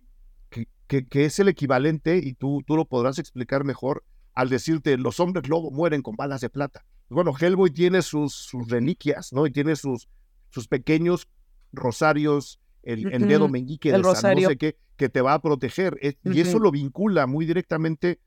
[0.49, 4.97] que, que, que, es el equivalente, y tú, tú lo podrás explicar mejor, al decirte
[4.97, 6.85] los hombres lobo mueren con balas de plata.
[7.09, 9.45] Bueno, Hellboy tiene sus, sus reliquias, ¿no?
[9.45, 10.07] Y tiene sus,
[10.49, 11.27] sus pequeños
[11.73, 15.41] rosarios el, el dedo meñique el de San no sé qué, que te va a
[15.41, 15.97] proteger.
[16.01, 16.35] Es, uh -huh.
[16.35, 18.19] Y eso lo vincula muy directamente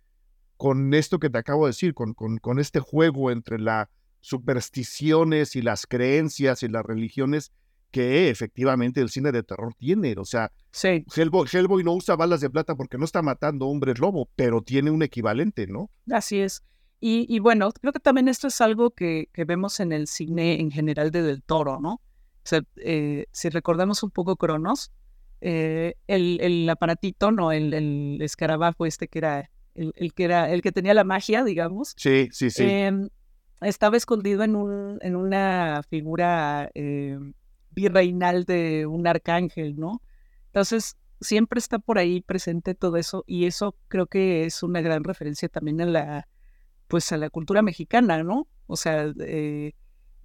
[0.57, 3.89] con esto que te acabo de decir, con, con, con este juego entre las
[4.21, 7.53] supersticiones y las creencias y las religiones
[7.91, 10.15] que efectivamente el cine de terror tiene.
[10.19, 11.05] O sea, sí.
[11.15, 14.91] Hellboy, Hellboy no usa balas de plata porque no está matando hombres lobo, pero tiene
[14.91, 15.91] un equivalente, ¿no?
[16.11, 16.65] Así es.
[16.99, 20.59] Y, y bueno, creo que también esto es algo que, que, vemos en el cine
[20.61, 22.01] en general de Del Toro, ¿no?
[22.77, 24.93] Eh, si recordamos un poco Cronos,
[25.41, 30.51] eh, el, el, aparatito, no, el, el, escarabajo este que era el, el, que era
[30.51, 31.95] el que tenía la magia, digamos.
[31.97, 32.65] Sí, sí, sí.
[32.65, 33.09] Em,
[33.61, 37.35] estaba escondido en un, en una figura em,
[37.71, 40.03] virreinal de un arcángel, ¿no?
[40.47, 45.05] Entonces, siempre está por ahí presente todo eso y eso creo que es una gran
[45.05, 46.29] referencia también a la,
[46.89, 48.47] pues a la cultura mexicana, ¿no?
[48.67, 49.73] O sea, eh,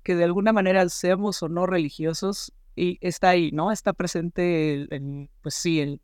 [0.04, 3.72] que de alguna manera seamos o no religiosos y está ahí, ¿no?
[3.72, 4.88] Está presente,
[5.42, 6.02] pues sí, el,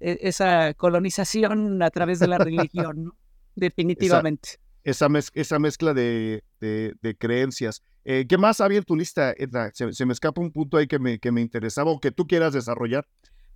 [0.00, 3.16] e, esa colonización a través de la religión, ¿no?
[3.56, 4.58] Definitivamente.
[4.82, 7.82] Esa, esa, mezcla de, de, creencias.
[8.04, 9.70] Eh, ¿Qué más había en tu lista, Edna?
[9.72, 12.52] Se, me escapa un punto ahí que me, que me interesaba o que tú quieras
[12.52, 13.06] desarrollar.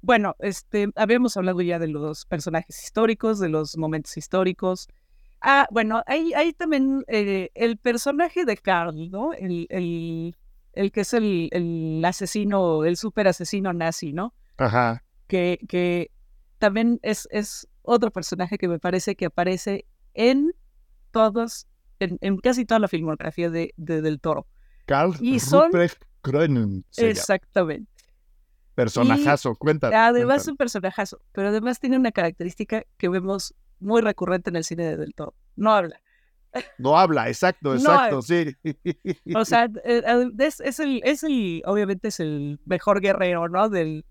[0.01, 4.89] Bueno, este, habíamos hablado ya de los personajes históricos, de los momentos históricos.
[5.41, 9.33] Ah, bueno, hay, hay también eh, el personaje de Carl, ¿no?
[9.33, 10.37] El, el,
[10.73, 14.35] el que es el, el, asesino, el super asesino nazi, ¿no?
[14.57, 15.05] Ajá.
[15.29, 16.11] Que, que
[16.59, 20.53] también es, es otro personaje que me parece que aparece en
[21.11, 21.67] todos,
[22.01, 24.47] en, casi toda la filmografía de, del Toro.
[24.87, 25.71] Carl y son...
[26.97, 27.91] Exactamente.
[28.75, 29.97] Personajazo, cuéntame.
[29.97, 34.65] Además es un personajazo, pero además tiene una característica que vemos muy recurrente en el
[34.65, 35.35] cine de Del Toro.
[35.57, 36.01] No habla.
[36.79, 38.57] No habla, exacto, exacto, sí.
[39.35, 40.03] O sea, eh,
[40.39, 43.69] es, el, es el, obviamente es el mejor guerrero, ¿no?
[43.69, 44.05] Del,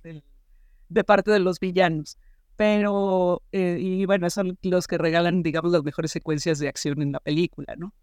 [0.90, 2.18] de parte de los villanos.
[2.56, 7.12] Pero, eh, y bueno, son los que regalan, digamos, las mejores secuencias de acción en
[7.12, 7.94] la película, ¿no?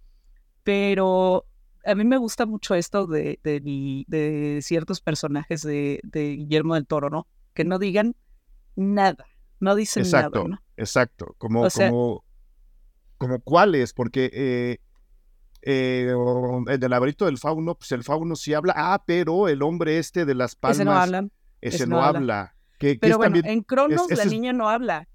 [0.63, 1.47] Pero
[1.85, 7.27] a mí me gusta mucho esto de, de, ciertos personajes de, Guillermo del Toro, ¿no?
[7.53, 8.17] Que no digan
[8.77, 9.27] nada,
[9.61, 12.25] no dicen exacto, nada, Exacto, como, como,
[13.19, 14.79] como cuáles, porque eh,
[15.63, 16.13] eh,
[16.69, 20.25] en el laberinto del fauno, pues el fauno sí habla, ah, pero el hombre este
[20.25, 20.79] de las palmas.
[20.79, 21.29] Ese no habla.
[21.61, 22.57] Ese, no, habla.
[22.79, 25.09] Que, pero bueno, en Cronos la niña no habla.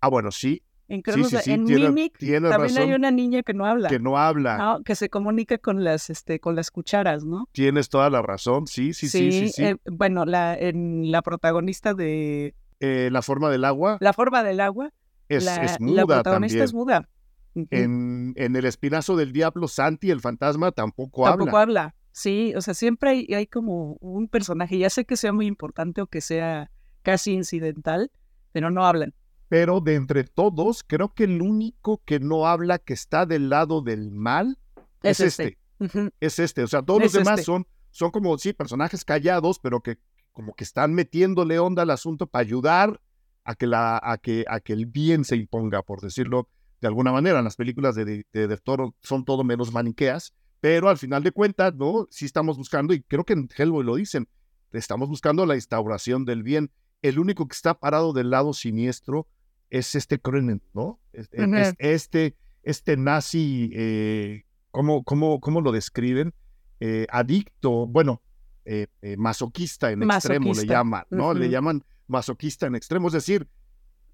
[0.00, 1.02] Ah, bueno, sí, en,
[1.46, 3.88] en Mimic también hay una niña que no habla.
[3.88, 4.80] Que no habla.
[4.84, 7.48] Que se comunica con las, este, con las cucharas, ¿no?
[7.52, 9.30] Tienes toda la razón, sí, sí, sí.
[9.30, 12.56] sí, sí, eh, bueno, la, en la protagonista de...
[12.80, 13.98] Eh, la forma del agua.
[14.00, 14.92] La forma del agua.
[15.28, 17.08] Es, la, es muda La protagonista es muda.
[17.54, 21.38] En, en, El Espinazo del Diablo, Santi, el fantasma, tampoco, habla.
[21.38, 21.94] Tampoco habla.
[22.12, 26.00] Sí, o sea, siempre hay, hay como un personaje, ya sé que sea muy importante
[26.00, 26.70] o que sea
[27.02, 28.10] casi incidental,
[28.52, 29.14] pero no hablan
[29.50, 33.82] pero de entre todos, creo que el único que no habla que está del lado
[33.82, 34.60] del mal
[35.02, 35.58] es, este.
[35.80, 36.12] este.
[36.20, 36.62] Es este.
[36.62, 37.46] O sea, todos los demás este.
[37.46, 39.98] son, son como, sí, personajes callados, pero que
[40.40, 42.98] como que están metiéndole onda al asunto para ayudar
[43.44, 46.48] a que, la, a que, a que el bien se imponga, por decirlo
[46.80, 47.42] de alguna manera.
[47.42, 52.08] Las películas de, de, Toro son todo menos maniqueas, pero al final de cuentas, ¿no?
[52.10, 54.28] Sí estamos buscando, y creo que en Hellboy lo dicen,
[54.72, 56.70] estamos buscando la instauración del bien.
[57.02, 59.26] El único que está parado del lado siniestro
[59.68, 61.00] es este Cronen, ¿no?
[61.12, 66.32] E, este, este nazi, eh, ¿cómo, cómo, cómo, lo describen?
[66.80, 68.22] Eh, adicto, bueno,
[68.64, 71.34] eh, masoquista en extremo le llaman, ¿no?
[71.34, 73.48] Le llaman masoquista en extremo, es decir,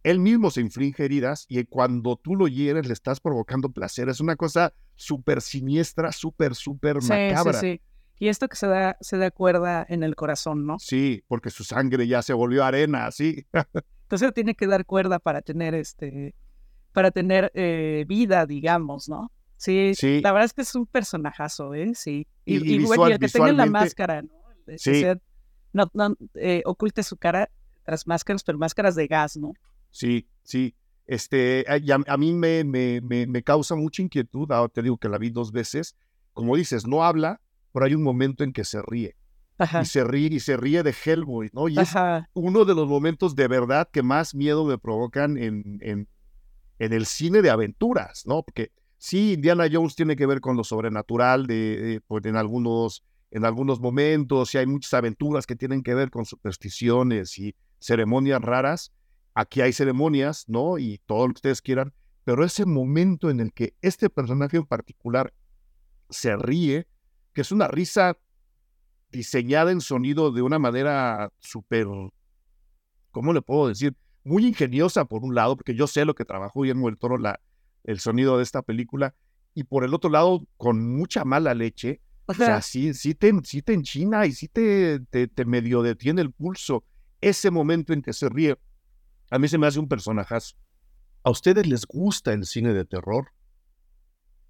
[0.07, 4.09] él mismo se inflige heridas y cuando tú lo hieres le estás provocando placer.
[4.09, 7.55] Es una cosa súper siniestra, súper, súper macabra.
[7.55, 7.81] Sí, sí.
[8.19, 10.79] Y esto que se da, se da cuerda en el corazón, ¿no?
[10.79, 13.47] Sí, porque su sangre ya se volvió arena, sí.
[14.03, 16.37] Entonces tiene que dar cuerda para tener este,
[16.93, 19.33] para tener eh, vida, digamos, ¿no?
[19.57, 21.93] Sí, sí, la verdad es que es un personajazo, ¿eh?
[21.95, 22.29] Sí.
[22.45, 24.31] Y, el que tenga la máscara, ¿no?
[24.77, 25.05] Sí.
[25.73, 27.51] no, no eh, oculte su cara
[27.85, 29.53] tras máscaras, pero máscaras de gas, ¿no?
[29.91, 30.75] Sí, sí.
[31.07, 35.31] Este, a, mí me, me, me, causa mucha inquietud, ahora te digo que la vi
[35.31, 35.97] dos veces.
[36.33, 37.41] Como dices, no habla,
[37.73, 39.17] pero hay un momento en que se ríe
[39.59, 41.69] y se ríe y se ríe de Hellboy, ¿no?
[41.69, 41.95] Y es
[42.35, 46.09] uno de los momentos de verdad que más miedo me provocan en, en,
[46.79, 48.43] en, el cine de aventuras, ¿no?
[48.43, 53.45] Porque sí, Indiana Jones tiene que ver con lo sobrenatural de, pues, en algunos en
[53.45, 58.93] algunos momentos y hay muchas aventuras que tienen que ver con supersticiones y ceremonias raras.
[59.35, 60.79] Aquí hay ceremonias, ¿no?
[60.79, 61.93] Y todo lo que ustedes quieran,
[62.25, 65.33] pero ese momento en el que este personaje en particular
[66.11, 66.87] se ríe,
[67.33, 68.17] que es una risa
[69.11, 71.87] diseñada en sonido de una manera súper,
[73.11, 73.95] ¿cómo le puedo decir?
[74.25, 77.41] Muy ingeniosa por un lado, porque yo sé lo que trabajó Guillermo del Toro, la,
[77.85, 79.15] el sonido de esta película,
[79.55, 83.62] y por el otro lado, con mucha mala leche, o sea, sí, sí, te, sí
[83.62, 86.85] te enchina y sí te, te, te, medio detiene el pulso.
[87.21, 88.59] Ese momento en que se ríe,
[89.31, 90.57] a mí se me hace un personajazo.
[91.23, 93.33] ¿A ustedes les gusta el cine de terror?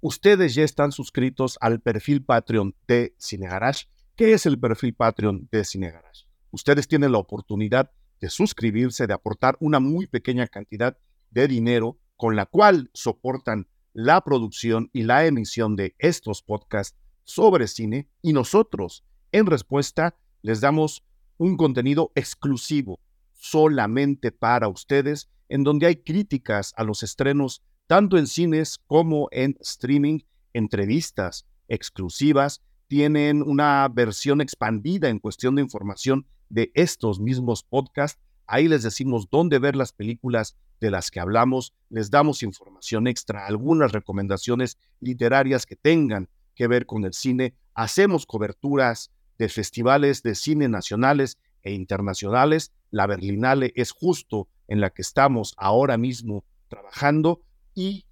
[0.00, 3.86] Ustedes ya están suscritos al perfil Patreon de Cinegarage.
[4.16, 6.26] ¿Qué es el perfil Patreon de Cinegarage?
[6.52, 7.90] Ustedes tienen la oportunidad
[8.20, 10.96] de suscribirse, de aportar una muy pequeña cantidad
[11.30, 17.66] de dinero con la cual soportan la producción y la emisión de estos podcasts sobre
[17.66, 21.04] cine y nosotros, en respuesta, les damos
[21.38, 23.00] un contenido exclusivo
[23.32, 29.56] solamente para ustedes, en donde hay críticas a los estrenos tanto en cines como en
[29.60, 30.20] streaming,
[30.52, 38.20] entrevistas exclusivas, tienen una versión expandida en cuestión de información de estos mismos podcasts.
[38.46, 43.46] Ahí les decimos dónde ver las películas de las que hablamos, les damos información extra,
[43.46, 50.34] algunas recomendaciones literarias que tengan que ver con el cine, hacemos coberturas de festivales de
[50.34, 52.72] cine nacionales e internacionales.
[52.90, 57.42] La Berlinale es justo en la que estamos ahora mismo trabajando
[57.74, 58.04] y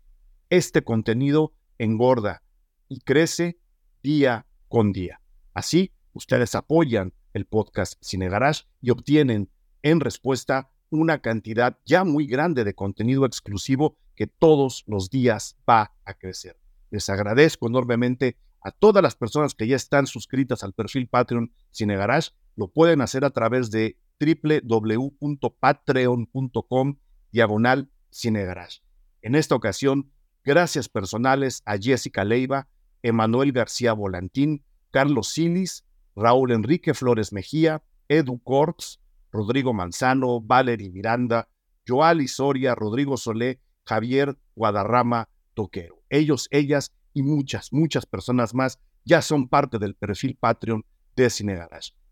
[0.50, 2.42] este contenido engorda
[2.88, 3.58] y crece
[4.02, 5.20] día con día.
[5.54, 9.50] Así, ustedes apoyan el podcast Cine Garage y obtienen
[9.82, 15.92] en respuesta una cantidad ya muy grande de contenido exclusivo que todos los días va
[16.04, 16.58] a crecer.
[16.90, 21.96] Les agradezco enormemente a todas las personas que ya están suscritas al perfil Patreon Cine
[21.96, 22.30] Garage.
[22.56, 26.96] Lo pueden hacer a través de www.patreon.com
[27.30, 27.88] diagonal
[28.22, 28.80] Garage.
[29.22, 30.10] En esta ocasión,
[30.44, 32.68] gracias personales a Jessica Leiva,
[33.02, 35.84] Emanuel García Volantín, Carlos Silis,
[36.18, 39.00] Raúl Enrique Flores Mejía, Edu Corps,
[39.30, 41.48] Rodrigo Manzano, Valery Miranda,
[41.86, 46.02] Joali Soria, Rodrigo Solé, Javier Guadarrama Toquero.
[46.10, 50.84] Ellos, ellas y muchas, muchas personas más ya son parte del perfil Patreon
[51.16, 51.58] de Cine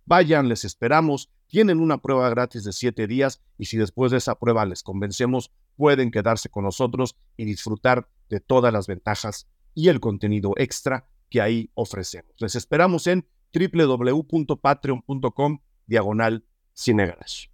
[0.06, 1.30] Vayan, les esperamos.
[1.48, 5.52] Tienen una prueba gratis de siete días y si después de esa prueba les convencemos,
[5.76, 11.40] pueden quedarse con nosotros y disfrutar de todas las ventajas y el contenido extra que
[11.40, 12.32] ahí ofrecemos.
[12.38, 17.50] Les esperamos en www.patreon.com diagonal Cinegarage.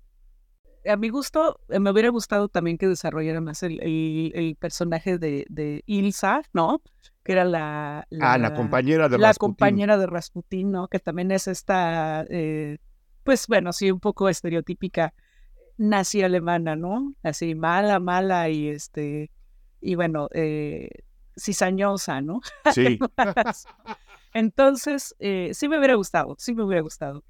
[0.84, 5.46] A mi gusto, eh, me hubiera gustado también que desarrollara más el, el, personaje de,
[5.48, 6.82] de, Ilsa, ¿no?
[7.22, 10.88] Que era la, la, ah, la compañera de la compañera de Rasputin, ¿no?
[10.88, 12.78] Que también es esta, eh,
[13.22, 15.14] pues bueno, sí, un poco estereotípica
[15.76, 17.14] nazi alemana, ¿no?
[17.22, 19.30] Así mala, mala y este,
[19.80, 20.88] y bueno, eh,
[21.36, 22.40] cizañosa, ¿no?
[22.74, 22.98] Sí.
[24.32, 27.22] Entonces, eh, sí me hubiera gustado, sí me hubiera gustado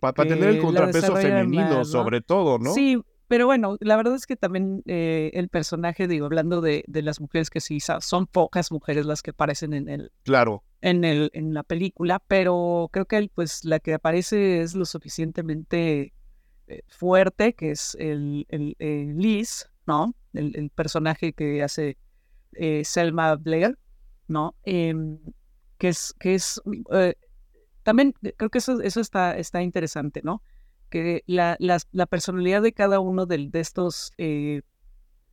[0.00, 2.72] para tener el contrapeso femenino, sobre todo, ¿no?
[2.72, 7.02] Sí, pero bueno, la verdad es que también eh, el personaje, digo, hablando de, de,
[7.02, 10.12] las mujeres que sí, son pocas mujeres las que aparecen en el.
[10.24, 10.64] Claro.
[10.80, 14.84] En, el, en la película, pero creo que él, pues la que aparece es lo
[14.84, 16.12] suficientemente
[16.66, 20.14] eh, fuerte, que es el, el, Liz, ¿no?
[20.32, 21.98] El, personaje que hace
[22.54, 23.78] eh, Selma Blair,
[24.26, 24.56] ¿no?
[25.80, 26.60] Que es, que es
[27.82, 30.42] también eh, creo que eso, eso está, está interesante, ¿no?
[30.90, 34.62] Que la, la, personalidad de cada uno de, de estos eh,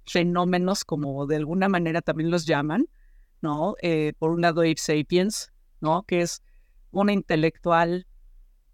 [0.05, 2.87] fenómenos, como de alguna manera también los llaman,
[3.41, 3.75] ¿no?
[3.81, 6.03] Eh, por un lado, Ape Sapiens, ¿no?
[6.03, 6.43] Que es
[6.91, 8.07] una intelectual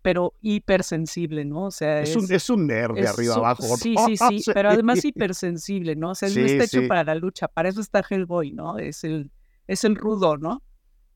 [0.02, 1.68] pero hipersensible, ¿no?
[1.68, 3.78] O sea, es, un, es un nerd de arriba abajo.
[3.78, 6.10] Sí, sí, sí, pero además hipersensible, ¿no?
[6.10, 8.78] O sea, no está hecho para la lucha, para eso está Hellboy, ¿no?
[8.78, 9.32] Es el,
[9.66, 10.62] es el rudo, ¿no?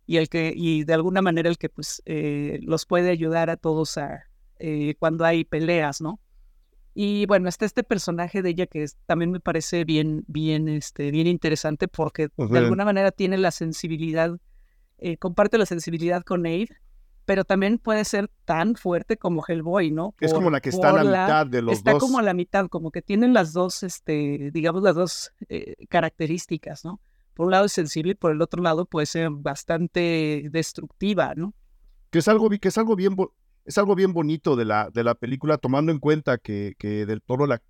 [0.08, 3.58] Y el que, y de alguna manera el que pues eh, los puede ayudar a
[3.58, 4.24] todos a
[4.58, 6.20] eh, cuando hay peleas, ¿no?
[7.00, 11.28] Y bueno, está este personaje de ella que también me parece bien, bien, este, bien
[11.28, 14.32] interesante porque de alguna manera tiene la sensibilidad,
[14.98, 16.70] eh, comparte la sensibilidad con Abe,
[17.26, 20.16] pero también puede ser tan fuerte como Hellboy, ¿no?
[20.20, 21.98] es como la que está a la, mitad de los está dos.
[21.98, 25.76] Está como a la mitad, como que tienen las dos, este, digamos, las dos eh,
[25.90, 27.00] características, ¿no?
[27.38, 31.54] Por un lado es sensible y por el otro lado puede ser bastante destructiva, ¿no?
[32.10, 33.16] Que es algo, que es algo bien,
[33.64, 37.22] es algo bien bonito de la, de la película, tomando en cuenta que, que Del
[37.22, 37.62] Toro la,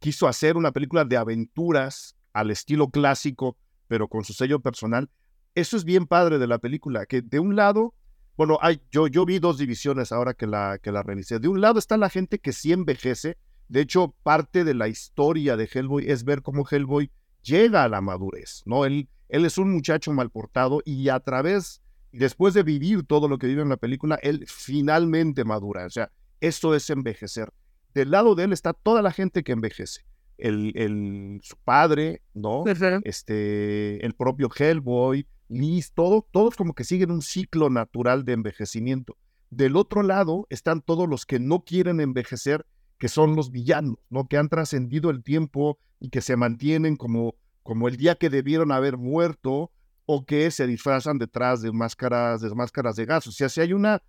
[0.00, 3.56] quiso hacer una película de aventuras al estilo clásico,
[3.88, 5.08] pero con su sello personal.
[5.54, 7.94] Eso es bien padre de la película, que de un lado,
[8.36, 11.02] bueno, hay, yo, yo vi dos divisiones ahora que la, que la.
[11.02, 13.38] De un lado está la gente que sí envejece.
[13.68, 17.10] De hecho, parte de la historia de Hellboy es ver cómo Hellboy
[17.46, 18.84] llega a la madurez, ¿no?
[18.84, 21.80] Él, él es un muchacho mal portado y a través
[22.12, 25.86] después de vivir todo lo que vive en la película, él finalmente madura.
[25.86, 27.52] O sea, esto es envejecer.
[27.94, 30.02] Del lado de él está toda la gente que envejece.
[30.38, 32.64] El, el, su padre, ¿no?
[33.04, 39.16] Este, el propio Hellboy, Liz, todo, todos como que siguen un ciclo natural de envejecimiento.
[39.48, 42.66] Del otro lado están todos los que no quieren envejecer,
[42.98, 44.26] que son los villanos, ¿no?
[44.26, 48.72] Que han trascendido el tiempo y que se mantienen como, como el día que debieron
[48.72, 49.70] haber muerto,
[50.06, 53.26] o que se disfrazan detrás de máscaras, de máscaras de gas.
[53.26, 54.02] O sea, si hay una,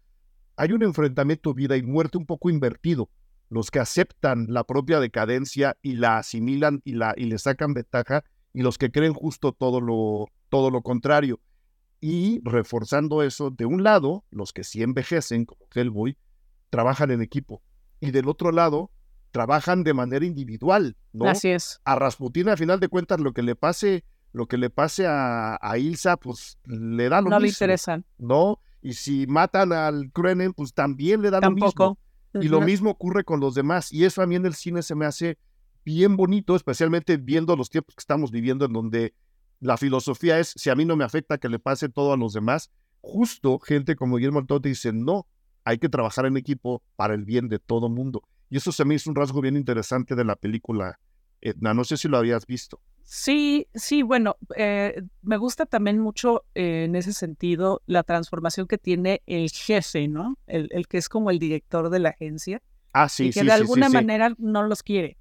[0.56, 3.10] hay un enfrentamiento vida y muerte un poco invertido.
[3.50, 8.24] Los que aceptan la propia decadencia y la asimilan y, la, y le sacan ventaja,
[8.54, 11.40] y los que creen justo todo lo, todo lo contrario.
[12.00, 16.16] Y reforzando eso, de un lado, los que sí envejecen, como Hellboy,
[16.70, 17.64] trabajan en equipo.
[18.00, 18.92] Y del otro lado,
[19.32, 21.26] trabajan de manera individual, ¿no?
[21.26, 21.80] Así es.
[21.84, 24.04] A Rasputin, a final de cuentas, lo que le pase
[24.38, 27.30] lo que le pase a, Ilsa, pues le da lo mismo.
[27.32, 28.06] No le interesan.
[28.18, 28.62] ¿No?
[28.82, 31.98] Y si matan al Krenen, pues también le da lo mismo.
[32.34, 33.92] Y lo mismo ocurre con los demás.
[33.92, 35.40] Y eso a mí en el cine se me hace
[35.84, 39.14] bien bonito, especialmente viendo los tiempos que estamos viviendo, en donde
[39.60, 42.34] la filosofía es, si a mí no me afecta que le pase todo a los
[42.34, 42.70] demás,
[43.02, 45.26] justo gente como Guillermo Tote dice, no,
[45.64, 48.24] hay que trabajar en equipo para el bien de todo mundo.
[48.50, 51.00] Y eso se me hizo un rasgo bien interesante de la película
[51.42, 51.74] Edna.
[51.74, 52.82] No sé si lo habías visto.
[53.04, 58.78] Sí, sí, bueno, eh, me gusta también mucho eh, en ese sentido la transformación que
[58.78, 60.38] tiene el jefe, ¿no?
[60.46, 62.62] El, el, que es como el director de la agencia.
[62.92, 65.18] Ah, sí, y que de alguna manera no los quiere.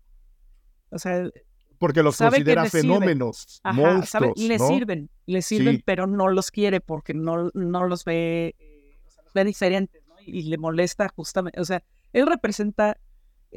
[0.91, 1.31] O sea,
[1.79, 7.51] porque los considera fenómenos, monstruos, le sirven, le sirven, pero no los quiere porque no,
[7.55, 8.57] no los ve,
[9.07, 10.15] o sea, los ve diferentes, ¿no?
[10.25, 12.99] Y le molesta justamente, o sea, él representa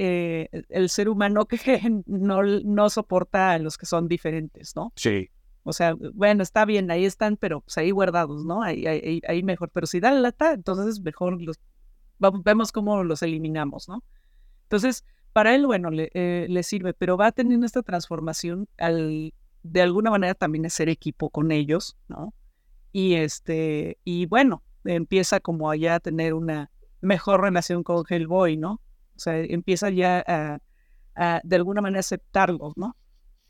[0.02, 1.58] eh, el ser humano que
[2.06, 4.94] no, no soporta a los que son diferentes, ¿no?
[4.96, 5.30] Sí.
[5.64, 8.64] O sea, bueno, está bien, ahí están, pero pues ahí guardados, ¿no?
[8.64, 9.70] Ahí, ahí, ahí mejor.
[9.74, 11.60] Pero si da lata, entonces mejor los
[12.46, 14.02] vemos cómo los eliminamos, ¿no?
[14.64, 19.34] Entonces, para él, bueno, le, eh, le sirve, pero va teniendo esta transformación al,
[19.64, 22.34] de alguna manera también a ser equipo con ellos, ¿no?
[22.94, 26.72] Y este, y bueno, empieza como allá a tener una
[27.02, 28.80] mejor relación con Hellboy, ¿no?
[29.20, 30.24] O sea, empieza ya
[31.14, 32.96] a, de alguna manera aceptarlos, ¿no?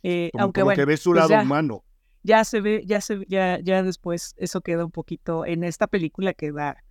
[0.01, 1.83] Eh, aunque bueno, que ve su pues lado humano.
[2.23, 6.33] Ya se ve, ya se, ya, ya después eso queda un poquito en esta película
[6.33, 6.83] queda,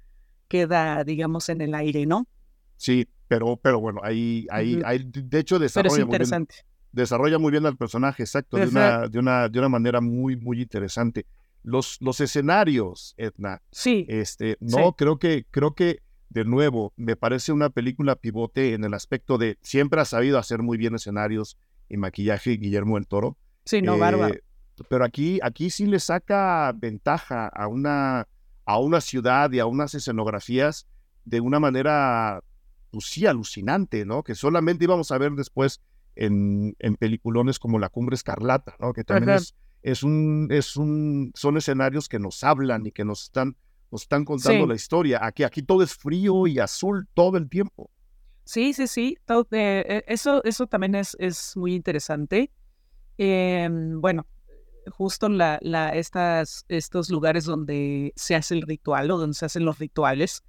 [0.47, 2.29] queda, digamos, en el aire, ¿no?
[2.76, 6.49] Sí, pero, pero bueno, ahí, ahí, de hecho desarrolla muy bien,
[6.93, 10.62] desarrolla muy bien al personaje, exacto, de una, de una, de una manera muy, muy
[10.62, 11.26] interesante.
[11.64, 13.61] Los, los escenarios, Edna.
[13.72, 14.07] Sí.
[14.09, 15.99] Este, no, creo que, creo que
[16.31, 20.62] de nuevo, me parece una película pivote en el aspecto de siempre ha sabido hacer
[20.62, 21.57] muy bien escenarios
[21.89, 23.37] y maquillaje Guillermo del Toro.
[23.64, 24.35] Sí, no, bárbaro.
[24.35, 24.43] Eh,
[24.89, 28.29] pero aquí, aquí sí le saca ventaja a una,
[28.64, 30.87] a una ciudad y a unas escenografías
[31.24, 32.43] de una manera,
[32.91, 34.22] pues sí, alucinante, ¿no?
[34.22, 35.81] Que solamente íbamos a ver después
[36.14, 38.93] en, en peliculones como La Cumbre Escarlata, ¿no?
[38.93, 43.24] Que también es, es, un, es un, son escenarios que nos hablan y que nos
[43.24, 43.57] están
[43.91, 45.24] nos están contando la historia.
[45.24, 47.91] Aquí, aquí todo es frío y azul todo el tiempo.
[48.45, 49.18] Sí, sí, sí.
[49.28, 52.51] Eh, eh, eso, eso también es, es muy interesante.
[53.18, 54.26] Em, bueno,
[54.91, 59.64] justo la, la, estas, estos lugares donde se hace el ritual o donde se hacen
[59.64, 60.43] los rituales,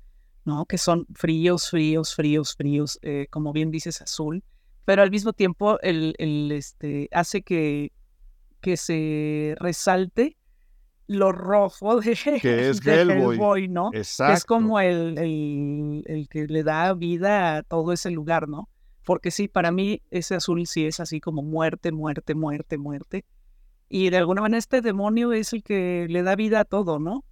[0.45, 0.65] ¿no?
[0.65, 4.43] Que son fríos, fríos, fríos, fríos, eh, como bien dices, azul,
[4.85, 7.91] pero al mismo tiempo el, el, este, hace que,
[8.61, 10.37] que se resalte
[11.09, 13.67] lo rojo de, que es Hellboy.
[13.67, 13.89] ¿no?
[13.93, 14.33] Exacto.
[14.33, 18.69] es como el, el, el, que le da vida a todo ese lugar, ¿no?
[19.05, 23.25] Porque sí, para mí ese azul sí es así como muerte, muerte, muerte, muerte.
[23.89, 27.25] Y de alguna manera este demonio es el que le da vida a todo, ¿no?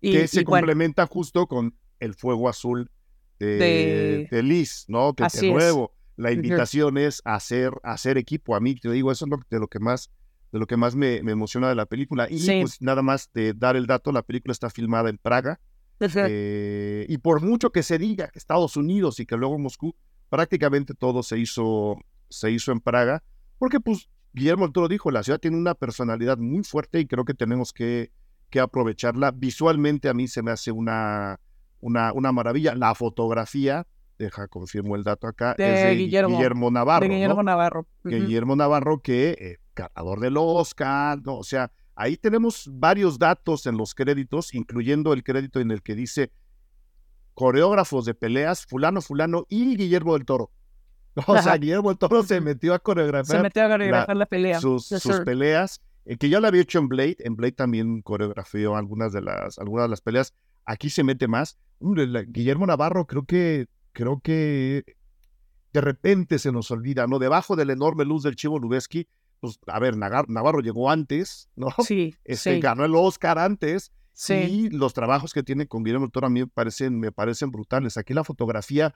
[0.00, 2.90] y, que se complementa justo con el fuego azul
[3.38, 4.42] de, de...
[4.42, 5.14] Liz, ¿no?
[5.14, 8.56] Que de nuevo, la invitación es hacer, hacer equipo.
[8.56, 10.10] A mí, te digo, eso es lo, de lo que más
[10.52, 12.28] de lo que más me, emociona de la película.
[12.30, 15.58] Y pues nada más de dar el dato, la película está filmada en Praga.
[15.98, 19.94] Eh, y por mucho que se diga que Estados Unidos y que luego Moscú,
[20.28, 21.96] prácticamente todo se hizo,
[22.28, 23.22] se hizo en Praga,
[23.58, 27.34] porque pues Guillermo Toro dijo, la ciudad tiene una personalidad muy fuerte y creo que
[27.34, 28.10] tenemos que,
[28.50, 29.30] que aprovecharla.
[29.30, 31.38] Visualmente a mí se me hace una,
[31.80, 32.74] una, una maravilla.
[32.74, 33.86] La fotografía,
[34.18, 37.06] deja, confirmo el dato acá, es de Guillermo, Navarro.
[37.06, 37.86] De Guillermo Navarro.
[38.04, 39.36] Guillermo Navarro que...
[39.38, 41.36] Eh, ganador del Oscar, ¿no?
[41.36, 45.94] o sea, ahí tenemos varios datos en los créditos, incluyendo el crédito en el que
[45.94, 46.32] dice
[47.34, 50.50] coreógrafos de peleas, fulano, fulano y Guillermo del Toro.
[51.26, 54.60] O sea, Guillermo del Toro se metió a coreografiar, se metió a coreografar la, pelea.
[54.60, 54.88] sus,
[55.24, 59.20] peleas, eh, que ya lo había hecho en Blade, en Blade también coreografió algunas de
[59.20, 61.58] las, algunas de las peleas, aquí se mete más.
[61.80, 64.84] Guillermo Navarro creo que, creo que
[65.72, 67.18] de repente se nos olvida, ¿no?
[67.18, 69.06] Debajo de la enorme luz del Chivo Lubeski,
[69.42, 71.66] pues, a ver, Navarro llegó antes, ¿no?
[71.84, 73.92] Sí, este, Ganó el Oscar antes.
[74.12, 74.34] Sí.
[74.34, 77.50] Y los trabajos que tiene con Guillermo del Toro a mí me parecen, me parecen
[77.50, 77.96] brutales.
[77.96, 78.94] Aquí la fotografía,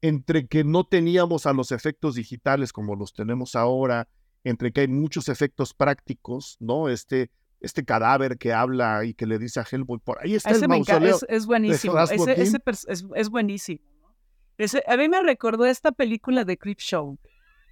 [0.00, 4.08] entre que no teníamos a los efectos digitales como los tenemos ahora,
[4.44, 6.88] entre que hay muchos efectos prácticos, ¿no?
[6.88, 10.68] Este, este cadáver que habla y que le dice a Hellboy, por ahí está el
[10.68, 11.16] mausoleo.
[11.16, 13.80] Es, es, buenísimo, ese, ese es, es, buenísimo.
[14.58, 17.18] Ese, a mí me recordó esta película de Creep Show.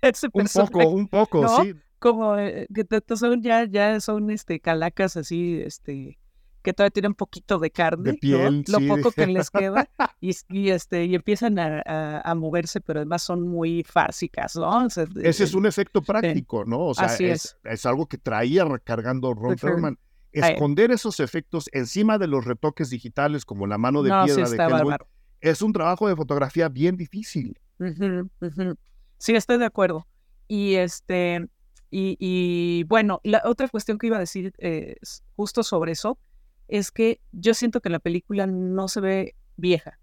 [0.33, 1.73] un poco, un poco, sí
[2.07, 2.87] como eh, que
[3.17, 6.19] son ya, ya son este calacas así, este,
[6.63, 9.89] que todavía tienen un poquito de carne, de piel, lo poco que les queda,
[10.21, 14.87] y, este, y empiezan a, moverse, pero además son muy fásicas, ¿no?
[14.87, 16.87] Ese es un efecto práctico, ¿no?
[16.87, 17.87] O sea, es, es.
[17.87, 19.99] algo que traía recargando Ron Perlman.
[20.33, 24.97] Esconder esos efectos encima de los retoques digitales, como la mano de piedra de Hellboy,
[25.41, 27.59] es un trabajo de fotografía bien difícil.
[29.19, 30.07] Sí, estoy de acuerdo.
[30.47, 31.49] Y este,
[31.91, 34.97] y, bueno, la otra cuestión que iba a decir eh,
[35.35, 36.19] justo sobre eso
[36.69, 39.99] es que yo siento que la película no se ve vieja.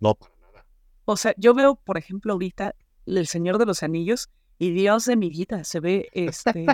[0.00, 0.66] No, para nada.
[1.04, 2.74] O sea, yo veo, por ejemplo, ahorita
[3.06, 6.66] El Señor de los Anillos y Dios de mi vida, se ve, este,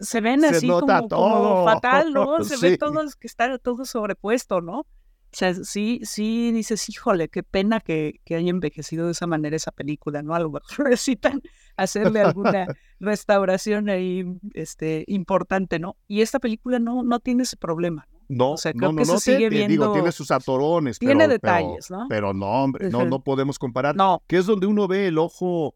[0.00, 2.42] se ven así como, fatal, ¿no?
[2.44, 4.80] Se ve todo, que está todo sobrepuesto, ¿no?
[4.80, 9.56] O sea, sí, sí dices, híjole, qué pena que, que haya envejecido de esa manera
[9.56, 10.34] esa película, ¿no?
[10.34, 11.40] A lo mejor necesitan
[11.82, 12.66] hacerle alguna
[13.00, 14.24] restauración ahí
[14.54, 15.96] este, importante, ¿no?
[16.08, 18.06] Y esta película no, no tiene ese problema.
[18.28, 19.68] No, o sea, creo no, que no, se sigue viendo...
[19.68, 20.98] digo, tiene sus atorones.
[20.98, 22.06] Tiene detalles, ¿no?
[22.08, 23.94] Pero no, hombre, no, no podemos comparar.
[23.94, 24.22] No.
[24.26, 25.74] Que es donde uno ve el ojo,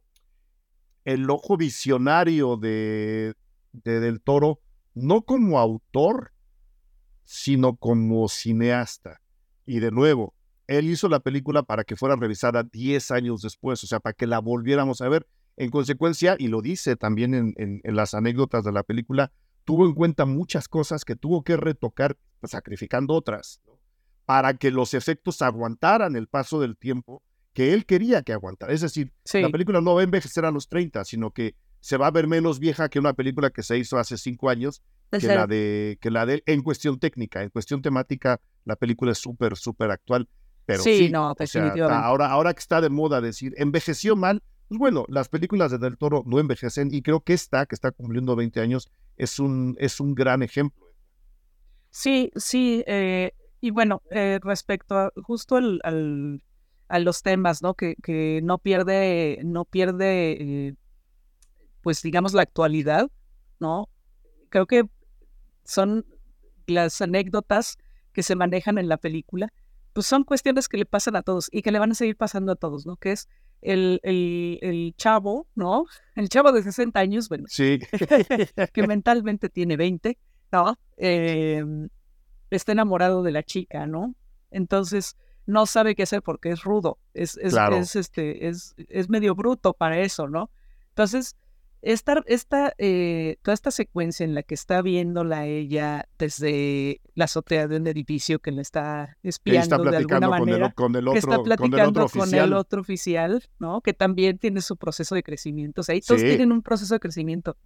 [1.05, 3.35] el ojo visionario de,
[3.73, 4.61] de Del Toro,
[4.95, 6.33] no como autor,
[7.25, 9.21] sino como cineasta.
[9.67, 10.35] Y de nuevo,
[10.67, 14.27] él hizo la película para que fuera revisada 10 años después, o sea, para que
[14.27, 15.27] la volviéramos a ver.
[15.57, 19.33] En consecuencia, y lo dice también en, las anécdotas de la película,
[19.65, 23.61] tuvo en cuenta muchas cosas que tuvo que retocar, pues, sacrificando otras,
[24.27, 28.73] para que los efectos aguantaran el paso del tiempo que él quería que aguantara.
[28.73, 32.09] Es decir, la película no va a envejecer a los 30, sino que se va
[32.09, 35.47] a ver menos vieja que una película que se hizo hace cinco años que la
[35.47, 39.91] de que la de en cuestión técnica, en cuestión temática, la película es súper, súper
[39.91, 40.29] actual.
[40.65, 42.05] Pero sí, no, definitivamente.
[42.05, 45.97] ahora, ahora que está de moda decir, envejeció mal, pues bueno, las películas de Del
[45.97, 50.01] Toro no envejecen y creo que esta, que está cumpliendo 20 años, es un, es
[50.01, 50.87] un gran ejemplo.
[51.91, 56.43] Sí, sí, eh, y bueno, eh, respecto a, justo al,
[56.89, 57.75] a los temas, ¿no?
[57.75, 60.75] Que, que no pierde, no pierde, eh,
[61.81, 63.09] pues digamos, la actualidad,
[63.61, 63.89] ¿no?
[64.51, 64.85] Creo que
[65.65, 66.05] son
[66.67, 67.79] las anécdotas
[68.13, 69.53] que se manejan en la película,
[69.93, 72.53] pues son cuestiones que le pasan a todos y que le van a seguir pasando
[72.53, 72.97] a todos, ¿no?
[72.97, 73.29] Que es
[73.63, 75.87] el, el, chavo, ¿no?
[76.15, 77.79] El chavo de 60 años, bueno, sí.
[78.73, 80.19] que mentalmente tiene 20,
[80.53, 80.79] ¿no?
[80.97, 81.89] Em,
[82.51, 84.15] está enamorado de la chica, ¿no?
[84.51, 89.35] Entonces no sabe qué hacer porque es rudo, es, es, es, este, es, es medio
[89.35, 90.51] bruto para eso, ¿no?
[90.89, 91.37] Entonces,
[91.83, 97.69] esta, esta, eh, toda esta secuencia en la que está viéndola ella desde la azotea
[97.69, 101.43] de un edificio que le está espiando de alguna manera, con el, otro, que está
[101.43, 103.83] platicando con el, otro oficial, ¿no?
[103.83, 105.83] Que también tiene su proceso de crecimiento.
[105.83, 107.57] O sea, ahí todos tienen un proceso de crecimiento.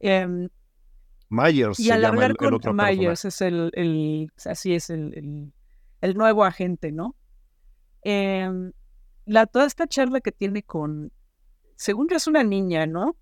[0.00, 0.48] Em,
[1.30, 1.80] Myers.
[1.80, 5.52] Y alargar con Myers es el, el, así es el,
[6.00, 7.16] el, nuevo agente, ¿no?
[8.02, 8.72] Em,
[9.24, 11.10] la, toda esta charla que tiene con,
[11.76, 13.16] según yo es una niña, ¿no?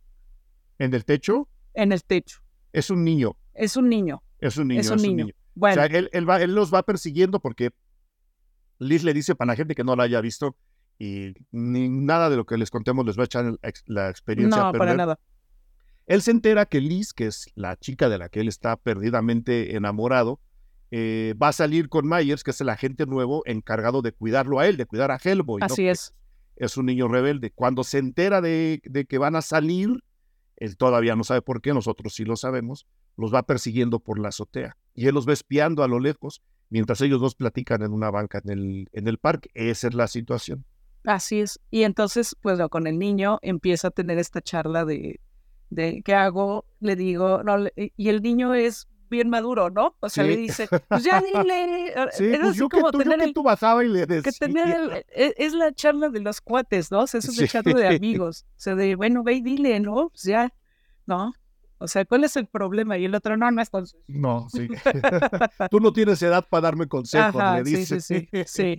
[0.78, 1.48] ¿En el techo?
[1.74, 2.40] En el techo.
[2.72, 3.36] Es un niño.
[3.54, 4.22] Es un niño.
[4.38, 4.80] Es un niño.
[4.80, 5.26] Es un, niño.
[5.54, 5.82] Bueno.
[5.82, 7.70] O sea, él, él, va, él los va persiguiendo porque
[8.78, 10.56] Liz le dice para la gente que no la haya visto
[10.98, 14.64] y ni nada de lo que les contemos les va a echar la experiencia.
[14.64, 15.18] No, para nada.
[16.06, 19.76] Él se entera que Liz, que es la chica de la que él está perdidamente
[19.76, 20.40] enamorado,
[20.90, 24.66] eh, va a salir con Myers, que es el agente nuevo encargado de cuidarlo a
[24.66, 25.62] él, de cuidar a Hellboy.
[25.62, 26.12] Así es.
[26.56, 27.50] Es un niño rebelde.
[27.50, 30.02] Cuando se entera de, de, que van a salir,
[30.56, 32.86] él todavía no sabe por qué, nosotros sí lo sabemos,
[33.16, 34.76] los va persiguiendo por la azotea.
[34.94, 38.40] Y él los va espiando a lo lejos mientras ellos dos platican en una banca
[38.44, 39.50] en el, en el parque.
[39.54, 40.64] Esa es la situación.
[41.04, 41.60] Así es.
[41.70, 45.20] Y entonces, pues con el niño empieza a tener esta charla de,
[45.70, 46.64] de ¿qué hago?
[46.80, 49.94] Le digo, no, y el niño es bien maduro, ¿no?
[50.00, 51.94] O sea, le dice, pues ya dile.
[52.12, 54.22] Sí, pues yo, que tú, yo que tú y le decía.
[54.22, 57.00] Que tener e, es, la charla de los cuates, ¿no?
[57.00, 58.44] O sea, eso es la charla de amigos.
[58.50, 60.08] O sea, de, bueno, ve y dile, ¿no?
[60.08, 60.52] Pues ya,
[61.06, 61.32] ¿no?
[61.78, 62.96] O sea, ¿cuál es el problema?
[62.96, 63.70] Y el otro, no, no es
[64.06, 64.68] No, sí.
[65.70, 68.00] Tú no tienes edad para darme consejos, le dice.
[68.00, 68.78] Sí, sí, sí.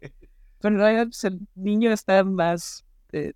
[0.59, 3.33] Pero realidad pues, el niño está más, eh,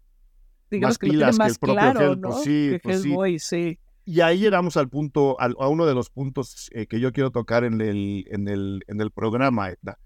[0.72, 2.30] digamos que lo tiene más claro, ¿no?
[2.30, 3.80] Pues sí, que pues sí.
[4.10, 7.66] Y ahí llegamos al punto, a uno de los puntos eh, que yo quiero tocar
[7.66, 10.00] en el, en el, en el programa, Edna.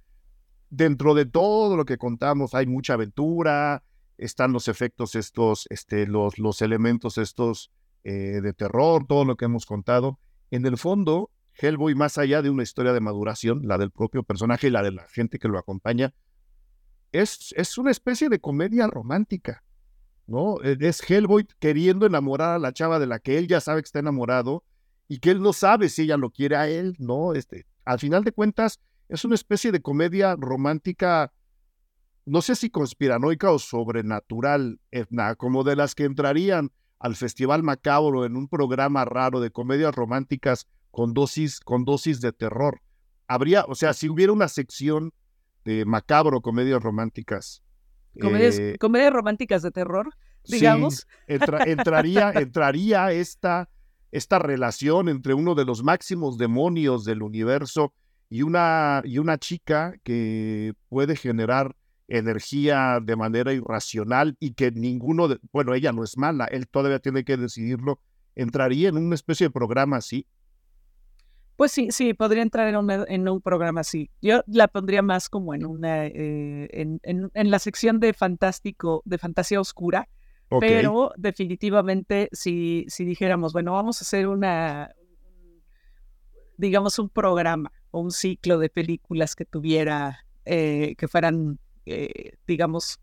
[0.72, 3.84] Dentro de todo lo que contamos hay mucha aventura,
[4.18, 7.70] están los efectos estos, este, los, los elementos estos
[8.04, 10.18] eh, de terror, todo lo que hemos contado.
[10.50, 14.66] En el fondo, Hellboy, más allá de una historia de maduración, la del propio personaje
[14.66, 16.12] y la de la gente que lo acompaña,
[17.12, 19.64] es, es una especie de comedia romántica,
[20.32, 20.56] ¿no?
[20.64, 23.88] E, es Hellboy queriendo enamorar a la chava de la que él ya sabe que
[23.88, 24.64] está enamorado
[25.08, 27.34] y que él no sabe si ella lo quiere a él, ¿no?
[27.34, 28.80] Este, al final de cuentas,
[29.10, 31.34] es una especie de comedia romántica,
[32.26, 38.26] no sé si conspiranoica o sobrenatural, Edna, como de las que entrarían al Festival Macabro
[38.26, 42.82] en un programa raro de comedias románticas con dosis, con dosis de terror.
[43.28, 45.14] Habría, o sea, si hubiera una sección
[45.66, 47.64] de macabro comedias románticas.
[48.20, 50.14] Comedias, eh, comedias románticas de terror,
[50.46, 51.08] digamos.
[51.28, 53.70] entraría, entraría esta,
[54.12, 57.94] esta relación entre uno de los máximos demonios del universo
[58.30, 61.76] y una, y una chica que puede generar
[62.08, 67.00] energía de manera irracional y que ninguno, de, bueno, ella no es mala, él todavía
[67.00, 68.00] tiene que decidirlo,
[68.36, 70.26] entraría en una especie de programa así.
[71.56, 74.10] Pues sí, sí, podría entrar en un, en un programa así.
[74.22, 79.18] Yo la pondría más como en una, eh, en, en, la sección de fantástico, de
[79.18, 80.08] fantasía oscura,
[80.60, 84.92] pero definitivamente si, si dijéramos, bueno, vamos a hacer una,
[86.58, 93.00] digamos, un programa o un ciclo de películas que tuviera, eh, que fueran eh, digamos,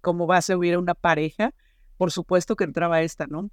[0.00, 1.52] como base hubiera una pareja,
[1.96, 3.50] por supuesto que entraba esta, ¿no?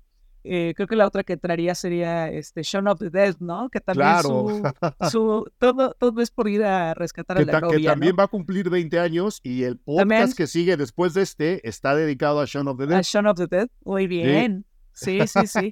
[0.49, 3.69] Eh, creo que la otra que entraría sería este Shaun of the Dead, ¿no?
[3.69, 4.07] Que también
[5.11, 8.27] su, todo, todo es por ir a rescatar a la novia, Que también va a
[8.27, 12.69] cumplir 20 años y el podcast que sigue después de este está dedicado a Shaun
[12.69, 12.97] of the Dead.
[12.97, 14.65] A Shaun of the Dead, muy bien.
[14.93, 15.71] Sí, sí, sí.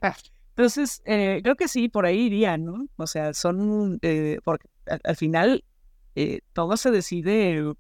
[0.50, 2.88] Entonces, eh, creo que sí, por ahí iría, ¿no?
[2.98, 4.00] O sea, son,
[4.44, 4.68] porque
[5.04, 5.64] al, final
[6.54, 7.76] todo se decide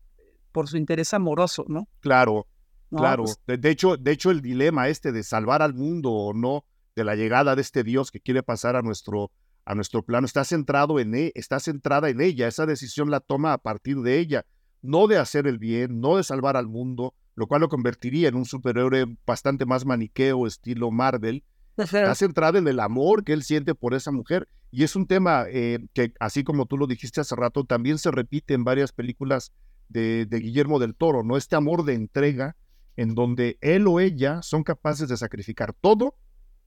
[0.53, 1.89] por su interés amoroso, ¿no?
[1.99, 2.47] Claro,
[2.89, 3.25] claro.
[3.25, 6.63] Pues de, hecho, de hecho, el dilema este de salvar al mundo o no
[6.95, 9.31] de la llegada de este Dios que quiere pasar a nuestro,
[9.65, 12.47] a nuestro plano está centrado en e, está centrada en ella.
[12.47, 14.45] Esa decisión la toma a partir de ella,
[14.81, 18.35] no de hacer el bien, no de salvar al mundo, lo cual lo convertiría en
[18.35, 21.43] un superhéroe bastante más maniqueo, estilo Marvel.
[21.77, 24.47] Está centrada en el amor que él siente por esa mujer.
[24.71, 28.11] Y es un tema eh, que, así como tú lo dijiste hace rato, también se
[28.11, 29.51] repite en varias películas
[29.89, 31.35] de, Guillermo del Toro, ¿no?
[31.35, 32.55] Este amor de entrega
[32.95, 36.15] en donde él o ella son capaces de sacrificar todo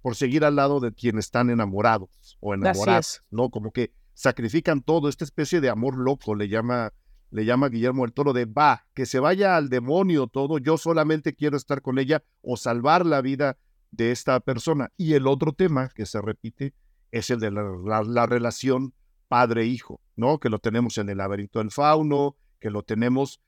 [0.03, 3.51] por seguir al lado de quienes están enamorados o enamoradas, ¿no?
[3.51, 6.93] Como que sacrifican todo, esta especie de amor loco le llama,
[7.31, 11.35] le llama Guillermo del Toro de va, que se vaya al demonio todo, yo solamente
[11.35, 13.59] quiero estar con ella o salvar la vida
[13.91, 14.91] de esta persona.
[14.97, 16.75] Y el otro tema que se repite
[17.11, 18.93] es el de la, la relación
[19.29, 20.39] padre-hijo, ¿no?
[20.39, 23.41] Que lo tenemos en el laberinto del fauno, que lo tenemos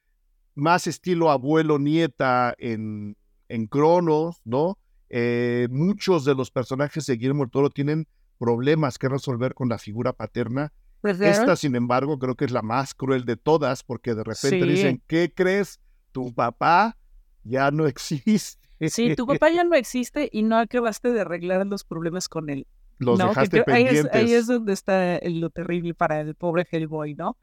[0.55, 3.17] más estilo abuelo-nieta en,
[3.49, 4.79] en Cronos, ¿no?
[5.11, 8.07] Eh, muchos de los personajes de Guillermo del Toro tienen
[8.39, 10.73] problemas que resolver con la figura paterna.
[11.01, 14.65] Pues, Esta, sin embargo, creo que es la más cruel de todas, porque de repente
[14.65, 15.81] dicen, ¿qué crees?
[16.13, 16.97] Tu papá
[17.43, 18.61] ya no existe.
[18.89, 22.67] Sí, tu papá ya no existe y no acabaste de arreglar los problemas con él.
[22.99, 24.15] los dejaste pendientes.
[24.15, 27.37] Ahí es, donde está lo terrible para el pobre Hellboy, ¿no?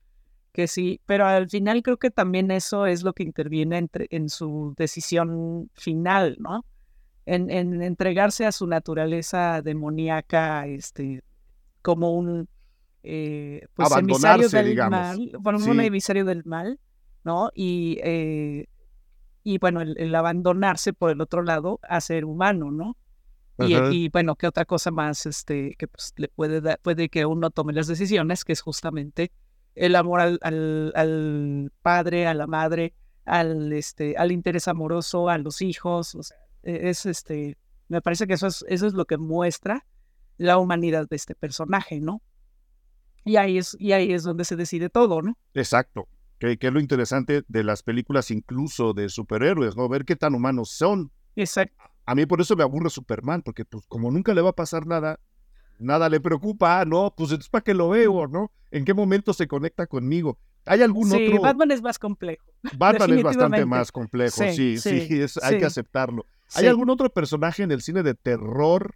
[0.52, 4.30] Que sí, pero al final creo que también eso es lo que interviene entre, en
[4.30, 6.66] su decisión final, ¿no?
[7.30, 11.24] En, en, entregarse a su naturaleza demoníaca, este,
[11.82, 12.48] como un
[13.04, 16.80] eh, pues emisario del mal, bueno, un emisario del mal,
[17.26, 17.52] ¿no?
[17.54, 18.68] Y, eh,
[19.44, 22.96] y bueno, el, abandonarse por el otro lado a ser humano, ¿no?
[23.60, 27.50] Y, bueno, ¿qué otra cosa más este, que pues, le puede dar, puede que uno
[27.50, 29.32] tome las decisiones, que es justamente
[29.76, 32.94] el amor al, al, padre, a la madre,
[33.26, 37.58] al, este, al interés amoroso, a los hijos, o sea, es este,
[37.88, 39.86] me parece que eso es, eso es lo que muestra
[40.38, 42.22] la humanidad de este personaje, ¿no?
[43.24, 45.38] Y ahí es, y ahí es donde se decide todo, ¿no?
[45.54, 46.08] Exacto.
[46.40, 49.90] Que, que, es lo interesante de las películas incluso de superhéroes, ¿no?
[49.90, 51.12] Ver qué tan humanos son.
[51.36, 51.84] Exacto.
[52.06, 54.86] A mí por eso me aburre Superman, porque pues como nunca le va a pasar
[54.86, 55.20] nada,
[55.80, 58.52] nada le preocupa, no, pues entonces para qué lo veo, ¿no?
[58.72, 60.38] ¿En qué momento se conecta conmigo?
[60.66, 61.42] ¿Hay algún sí, otro?
[61.42, 62.46] Batman es más complejo.
[62.78, 66.26] Batman es bastante más complejo, sí, sí, hay que aceptarlo.
[66.56, 68.96] ¿Hay algún otro personaje en el cine de terror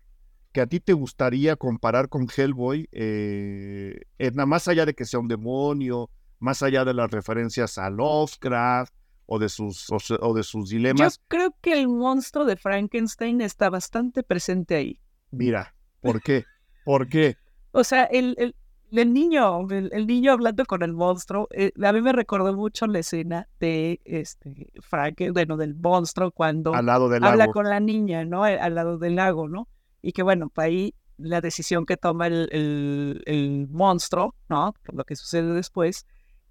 [0.52, 2.88] que a ti te gustaría comparar con Hellboy?
[2.92, 7.90] Eh, nada más allá de que sea un demonio, más allá de las referencias a
[7.90, 8.94] Lovecraft,
[9.34, 11.18] o de sus, o, de sus dilemas.
[11.18, 15.00] Yo creo que el monstruo de Frankenstein está bastante presente ahí.
[15.32, 16.44] Mira, ¿por qué?
[16.84, 17.38] ¿Por qué?
[17.72, 18.56] O sea, el, el,
[18.92, 23.00] el niño, el, niño hablando con el monstruo, eh, a mí me recordó mucho la
[23.00, 28.26] escena de este Frank, bueno, del monstruo cuando Al lado del habla con la niña,
[28.26, 28.46] ¿no?
[28.46, 29.68] Eh, al lado del lago, ¿no?
[30.02, 34.74] Y que bueno, para ahí la decisión que toma el, el, el monstruo, ¿no?
[34.84, 36.06] Por lo que sucede después,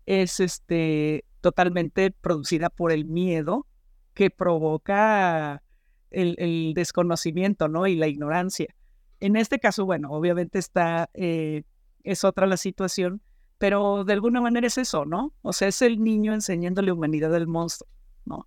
[0.07, 3.67] es este totalmente producida por el miedo
[4.15, 5.63] que provoca
[6.11, 7.87] el, desconocimiento, ¿no?
[7.87, 8.75] Y la ignorancia.
[9.21, 11.63] En este caso, bueno, obviamente está, eh,
[12.05, 13.21] es otra la situación,
[13.59, 15.33] pero de alguna manera es eso, ¿no?
[15.43, 17.89] O sea, es el niño enseñándole humanidad del monstruo,
[18.25, 18.47] ¿no?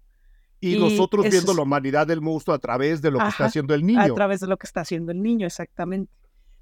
[0.59, 3.85] Y, nosotros viendo la humanidad del monstruo a través de lo que está haciendo el
[3.85, 3.99] niño.
[3.99, 6.11] A través de lo que está haciendo el niño, exactamente.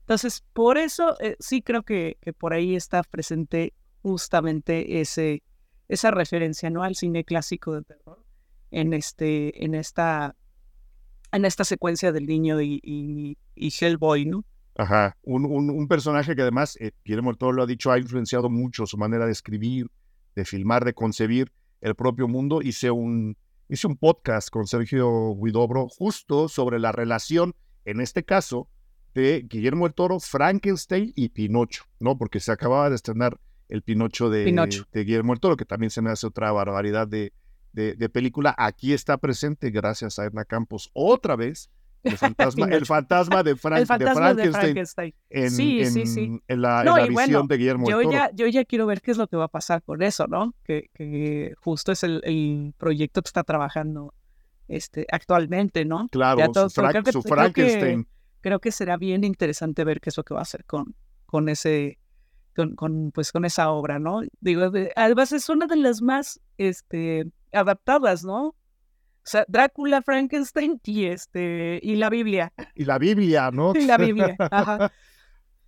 [0.01, 5.43] Entonces, por eso eh, sí creo que, que por ahí está presente justamente ese,
[5.87, 6.83] esa referencia ¿no?
[6.83, 8.25] al cine clásico de terror
[8.71, 10.35] en, este, en, esta,
[11.31, 14.43] en esta secuencia del niño y, y, Hellboy, ¿no?
[14.75, 18.85] Ajá, un, un, personaje que además, eh, Guillermo Toro lo ha dicho, ha influenciado mucho
[18.85, 19.87] su manera de escribir,
[20.35, 21.51] de filmar, de concebir
[21.81, 22.61] el propio mundo.
[22.61, 23.35] Hice un,
[23.67, 27.53] hice un podcast con Sergio Guidobro justo sobre la relación,
[27.85, 28.69] en este caso,
[29.13, 32.17] de Guillermo el Toro, Frankenstein y Pinocho, ¿no?
[32.17, 36.01] Porque se acababa de estrenar el Pinocho de, de Guillermo del Toro, que también se
[36.01, 37.33] me hace otra barbaridad de,
[37.73, 38.53] de, película.
[38.57, 41.69] Aquí está presente, gracias a Edna Campos, otra vez,
[42.03, 46.41] el fantasma, el fantasma de, Frankenstein, En, sí, sí, sí.
[46.47, 48.17] En la, visión de Guillermo yo del Toro.
[48.17, 50.53] Ya, yo ya quiero ver qué es lo que va a pasar con eso, ¿no?
[50.63, 54.13] Que, que justo es el, proyecto que está trabajando
[54.67, 56.07] este, actualmente, ¿no?
[56.09, 58.07] Claro, su, Frankenstein.
[58.41, 60.95] Creo que, será bien interesante ver qué es lo que va a hacer con,
[61.25, 61.99] con ese
[62.55, 64.21] con, pues, con esa obra, ¿no?
[64.39, 68.55] Digo, además es una de las más este, adaptadas, ¿no?
[69.23, 72.51] O sea, Drácula, Frankenstein y este y la Biblia.
[72.75, 73.73] Y la Biblia, ¿no?
[73.75, 74.91] Y la Biblia, ajá.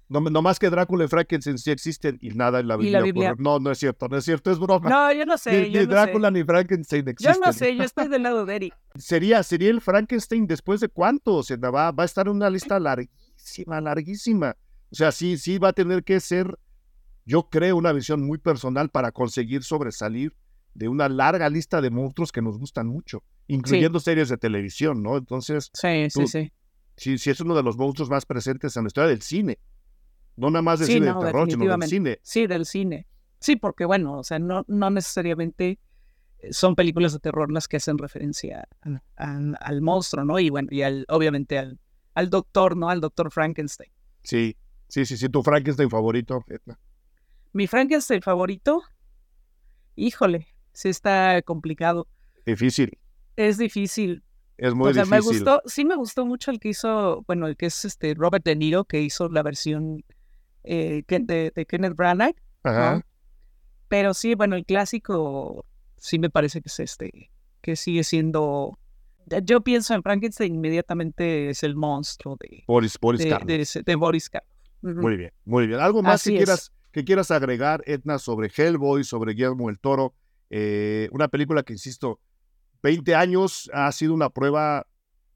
[0.10, 3.34] No, no, más que Drácula y Frankenstein sí existen y nada en la Biblia.
[3.40, 4.88] No, no es cierto, no es cierto, es broma.
[4.88, 5.70] No, yo no sé.
[5.70, 7.34] Ni, Drácula ni Frankenstein existen.
[7.34, 8.76] Yo no sé, yo estoy del lado de Eric.
[8.96, 11.36] Sería, sería el Frankenstein después de cuánto?
[11.36, 14.56] O sea, va, va a estar en una lista larguísima, larguísima.
[14.92, 16.60] O sea, sí, sí va a tener que ser
[17.26, 20.36] yo creo una visión muy personal para conseguir sobresalir
[20.74, 25.18] de una larga lista de monstruos que nos gustan mucho, incluyendo series de televisión, ¿no?
[25.18, 26.52] Entonces, sí, sí, sí.
[26.96, 29.60] Sí, sí, es uno de los monstruos más presentes en la historia del cine.
[30.36, 32.20] No nada más del cine de terror, sino del cine.
[32.22, 33.08] Sí, del cine.
[33.40, 35.80] Sí, porque bueno, o sea, no, no necesariamente
[36.40, 38.68] eh, son películas de terror las que hacen referencia
[39.16, 40.40] al, monstruo, ¿no?
[40.40, 41.80] Y bueno, y al, obviamente al,
[42.14, 42.90] al doctor, ¿no?
[42.90, 43.92] Al doctor Frankenstein.
[44.24, 44.56] Sí,
[44.88, 46.44] sí, sí, sí, tu Frankenstein favorito.
[47.52, 48.82] Mi Frankenstein favorito,
[49.96, 52.08] híjole, sí está complicado.
[52.46, 52.98] Difícil.
[53.36, 54.24] Es difícil.
[54.58, 55.10] Es muy difícil.
[55.10, 58.46] Me gustó, sí me gustó mucho el que hizo, bueno, el que es este Robert
[58.46, 60.04] De Niro, que hizo la versión
[60.64, 62.36] eh, de, Kenneth Branagh.
[62.64, 63.06] Ajá.
[63.88, 65.66] Pero sí, bueno, el clásico
[65.98, 67.32] sí me parece que es este,
[67.62, 68.80] que sigue siendo.
[69.44, 74.50] Yo pienso en Frankenstein inmediatamente es el monstruo de Boris, Boris de, de, Boris Karloff.
[74.82, 75.80] Muy bien, muy bien.
[75.80, 80.14] ¿Algo más que quieras ¿Qué quieras agregar, Edna, sobre Hellboy, sobre Guillermo el Toro?
[80.52, 82.20] Eh, una película que, insisto,
[82.84, 84.86] 20 años ha sido una prueba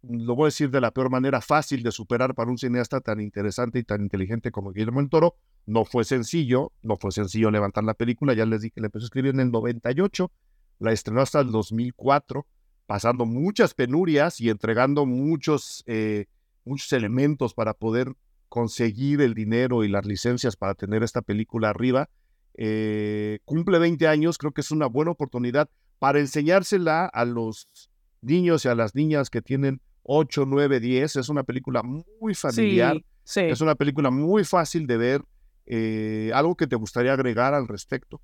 [0.09, 3.19] lo voy a decir de la peor manera, fácil de superar para un cineasta tan
[3.19, 5.35] interesante y tan inteligente como Guillermo del Toro.
[5.65, 9.07] No fue sencillo, no fue sencillo levantar la película, ya les dije, la empezó a
[9.07, 10.31] escribir en el 98,
[10.79, 12.45] la estrenó hasta el 2004,
[12.85, 16.27] pasando muchas penurias y entregando muchos, eh,
[16.63, 18.13] muchos elementos para poder
[18.47, 22.09] conseguir el dinero y las licencias para tener esta película arriba.
[22.53, 25.69] Eh, cumple 20 años, creo que es una buena oportunidad
[25.99, 27.89] para enseñársela a los
[28.21, 31.15] niños y a las niñas que tienen 8, 9, 10.
[31.15, 33.01] Es una película muy familiar.
[33.35, 35.21] Es una película muy fácil de ver.
[35.65, 38.21] Eh, ¿Algo que te gustaría agregar al respecto?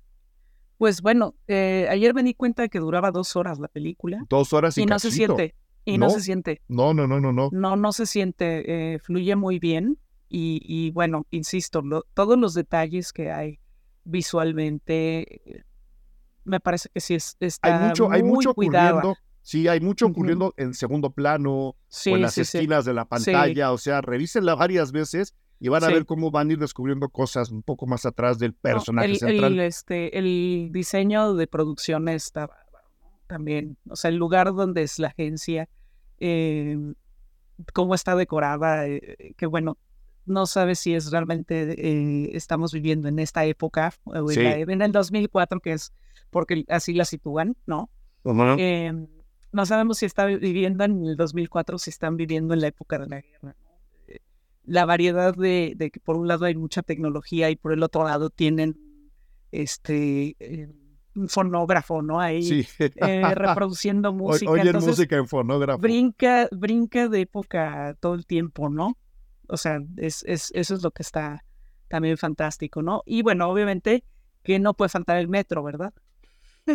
[0.78, 4.24] Pues bueno, eh, ayer me di cuenta que duraba dos horas la película.
[4.28, 5.54] Dos horas y, y no se siente.
[5.84, 6.62] Y no, se siente.
[6.68, 7.50] No, no, no, no, no.
[7.52, 8.94] No, no se siente.
[8.94, 9.98] Eh, fluye muy bien.
[10.36, 11.80] Y, bueno, insisto,
[12.12, 13.60] todos los detalles que hay
[14.02, 15.64] visualmente,
[16.44, 19.16] me parece que sí es, está hay mucho, muy hay mucho cuidado.
[19.42, 21.76] Sí, hay mucho ocurriendo en segundo plano o
[22.06, 23.72] en las esquinas de la pantalla.
[23.72, 27.50] O sea, revísenla varias veces y van a ver cómo van a ir descubriendo cosas
[27.50, 29.52] un poco más atrás del personaje el, central.
[29.52, 32.48] El, este, el diseño de producción está
[33.26, 33.76] también.
[33.88, 35.68] O sea, el lugar donde es la agencia,
[36.18, 36.78] eh,
[37.72, 39.76] cómo está decorada, eh, que bueno,
[40.26, 45.60] no sabes si es realmente eh, estamos viviendo en esta época o en, el 2004,
[45.60, 45.92] que es
[46.30, 47.90] porque así la sitúan, ¿no?
[49.54, 52.98] no sabemos si está viviendo en el 2004 o si están viviendo en la época
[52.98, 53.56] de la guerra.
[54.08, 54.18] Eh,
[54.64, 58.30] la variedad de, que por un lado hay mucha tecnología y por el otro lado
[58.30, 58.76] tienen
[59.52, 60.68] este eh,
[61.14, 62.20] un fonógrafo, ¿no?
[62.20, 62.90] Ahí eh,
[63.34, 64.50] reproduciendo música.
[64.50, 65.78] Oye, música en fonógrafo.
[65.78, 68.98] Brinca, brinca de época todo el tiempo, ¿no?
[69.48, 71.44] O sea, es, es, eso es lo que está
[71.88, 73.02] también fantástico, ¿no?
[73.06, 74.04] Y bueno, obviamente
[74.42, 75.92] que no puede faltar el metro, ¿verdad?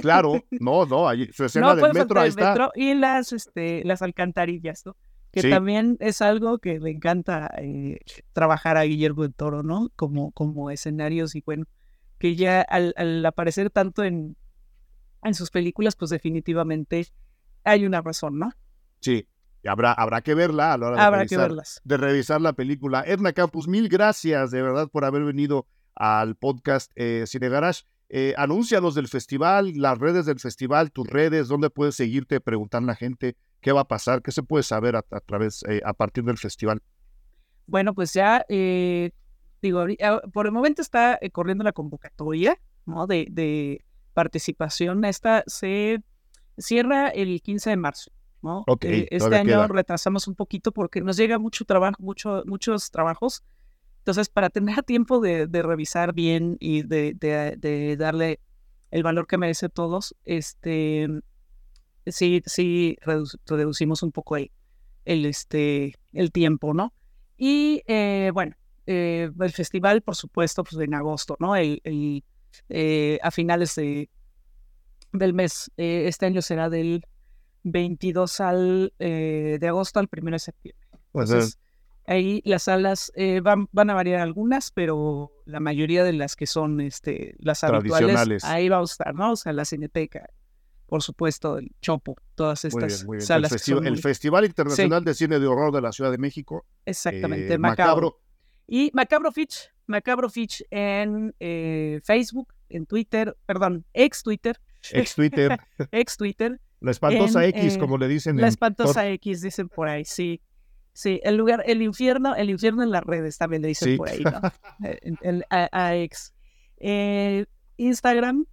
[0.01, 2.49] Claro, no, no, ahí, su escena del metro ahí está.
[2.49, 4.95] Metro y las, este, las alcantarillas, ¿no?
[5.31, 7.99] Que también es algo que le encanta eh,
[8.33, 9.91] trabajar a Guillermo del Toro, ¿no?
[9.95, 11.65] Como, como escenarios y bueno,
[12.17, 14.35] que ya al, aparecer tanto en,
[15.23, 17.05] en sus películas, pues definitivamente
[17.63, 18.49] hay una razón, ¿no?
[19.01, 19.27] Sí,
[19.63, 21.81] y habrá, habrá que verla a la hora de, habrá revisar, que verlas.
[21.83, 23.03] de revisar la película.
[23.05, 27.83] Edna Campus, mil gracias de verdad por haber venido al podcast eh, Cine Garage.
[28.11, 28.33] Eh,
[28.95, 33.35] del festival, las redes del festival, tus redes, dónde puedes seguirte, preguntar a la gente
[33.61, 36.81] qué va a pasar, qué se puede saber a, través, eh, a partir del festival.
[37.67, 39.11] Bueno, pues ya, eh,
[39.61, 42.57] digo, ah, por el momento está corriendo la convocatoria
[42.87, 43.05] ¿no?
[43.05, 45.05] de, de, participación.
[45.05, 46.01] Esta se
[46.57, 48.11] cierra el 15 de marzo.
[48.41, 48.63] ¿No?
[48.81, 53.43] este año retrasamos un poquito porque nos llega mucho trabajo, mucho, muchos trabajos
[53.99, 58.39] entonces, para tener tiempo de, revisar bien y de, darle
[58.89, 61.07] el valor que merece a todos, este,
[62.07, 62.97] sí, sí
[63.45, 64.51] reducimos un poco el,
[65.05, 66.91] el, este, el tiempo, ¿no?
[67.37, 68.55] Y eh, bueno,
[68.87, 71.55] eh, el festival, por supuesto, pues en agosto, ¿no?
[71.55, 72.23] El,
[72.69, 74.09] eh, a finales de,
[75.13, 75.71] del mes.
[75.77, 77.05] este año será del
[77.63, 80.87] 22 al, de agosto al 1 de septiembre.
[81.11, 81.57] Pues
[82.09, 86.47] Ahí las salas eh, van, van a variar algunas, pero la mayoría de las que
[86.47, 89.33] son este, las habituales, ahí va a estar, ¿no?
[89.33, 90.27] O sea, la Cineteca,
[90.87, 93.51] por supuesto, el Chopo, todas estas salas.
[93.69, 96.65] El, Festival Internacional de Cine de Horror de la Ciudad de México.
[96.83, 98.19] Exactamente, eh, Macabro.
[98.65, 104.59] Y Macabro Fitch, Macabro Fitch en eh, Facebook, en Twitter, perdón, ex Twitter.
[104.93, 105.59] Ex Twitter.
[105.91, 106.59] ex Twitter.
[106.81, 108.37] La espantosa X, como le dicen.
[108.37, 110.41] La espantosa X, dicen por ahí, sí.
[110.93, 114.21] Sí, el lugar, el infierno, el infierno en las redes también le dicen por ahí,
[114.23, 114.41] ¿no?
[115.21, 116.33] el, AX.
[116.77, 117.45] Eh,
[117.77, 118.45] Instagram,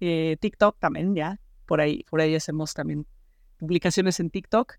[0.00, 1.38] eh, TikTok también, ya.
[1.66, 3.06] Por ahí, por ahí hacemos también
[3.58, 4.74] publicaciones en TikTok.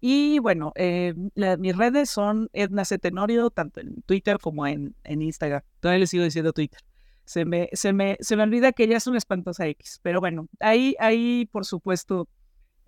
[0.00, 1.14] Y bueno, eh,
[1.58, 2.98] mis redes son Edna C.
[2.98, 5.62] Tenorio, tanto en Twitter como en, en Instagram.
[5.80, 6.80] Todavía les sigo diciendo Twitter.
[7.24, 9.98] Se me, se, me, se me olvida que ya es una espantosa X.
[10.02, 12.28] Pero bueno, ahí, ahí por supuesto,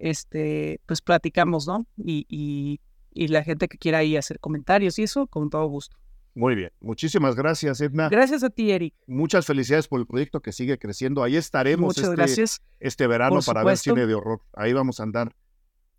[0.01, 1.86] este, pues platicamos, ¿no?
[1.96, 2.80] y
[3.12, 5.96] y la gente que quiera ahí hacer comentarios y eso, con todo gusto.
[6.34, 8.09] Muy bien, muchísimas gracias, Edna.
[8.09, 8.94] Gracias a ti, Eric.
[9.07, 11.24] Muchas felicidades por el proyecto que sigue creciendo.
[11.24, 12.62] Ahí estaremos este, gracias.
[12.78, 14.40] este verano para ver cine de horror.
[14.55, 15.34] Ahí vamos a andar.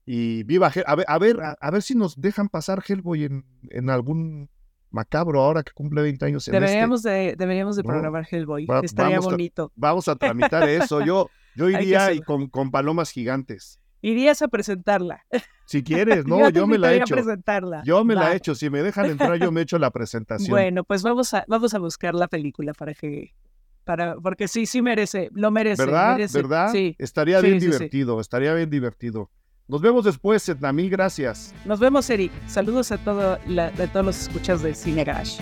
[0.05, 3.89] Y viva, a ver, a ver, a, ver si nos dejan pasar Hellboy en, en
[3.89, 4.49] algún
[4.89, 6.47] macabro ahora que cumple 20 años.
[6.47, 6.65] En este.
[6.65, 8.67] deberíamos, de, deberíamos de programar Hellboy.
[8.83, 9.71] Estaría bonito.
[9.75, 11.05] vamos a tramitar eso.
[11.05, 13.81] Yo, yo iría y con, con palomas gigantes.
[14.01, 15.25] Irías a presentarla.
[15.65, 17.15] Si quieres, no, yo, me la he hecho.
[17.15, 17.83] Presentarla.
[17.85, 18.55] Yo me la he hecho.
[18.55, 20.49] Si me dejan entrar, yo me he hecho la presentación.
[20.49, 23.33] Bueno, pues vamos a, vamos a buscar la película para que,
[23.83, 25.85] para, porque sí, sí merece, lo merece.
[25.85, 26.13] ¿Verdad?
[26.13, 26.37] Merece.
[26.37, 26.71] ¿Verdad?
[26.71, 26.95] Sí.
[26.97, 29.29] Estaría bien divertido, estaría bien divertido.
[29.67, 30.73] Nos vemos después, Edna.
[30.73, 31.53] Mil gracias.
[31.65, 32.31] Nos vemos, Eric.
[32.47, 35.41] Saludos a, todo a todos los escuchas de Cine Garage.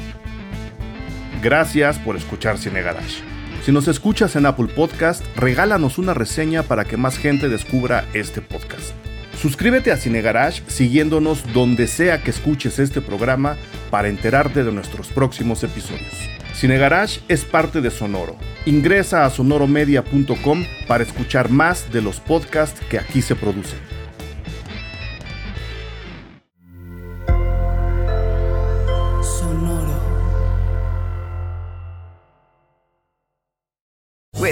[1.41, 3.23] Gracias por escuchar Cine Garage.
[3.63, 8.41] Si nos escuchas en Apple Podcast, regálanos una reseña para que más gente descubra este
[8.41, 8.93] podcast.
[9.39, 13.57] Suscríbete a Cine Garage siguiéndonos donde sea que escuches este programa
[13.89, 16.13] para enterarte de nuestros próximos episodios.
[16.53, 18.35] Cine Garage es parte de Sonoro.
[18.65, 23.98] Ingresa a sonoromedia.com para escuchar más de los podcasts que aquí se producen.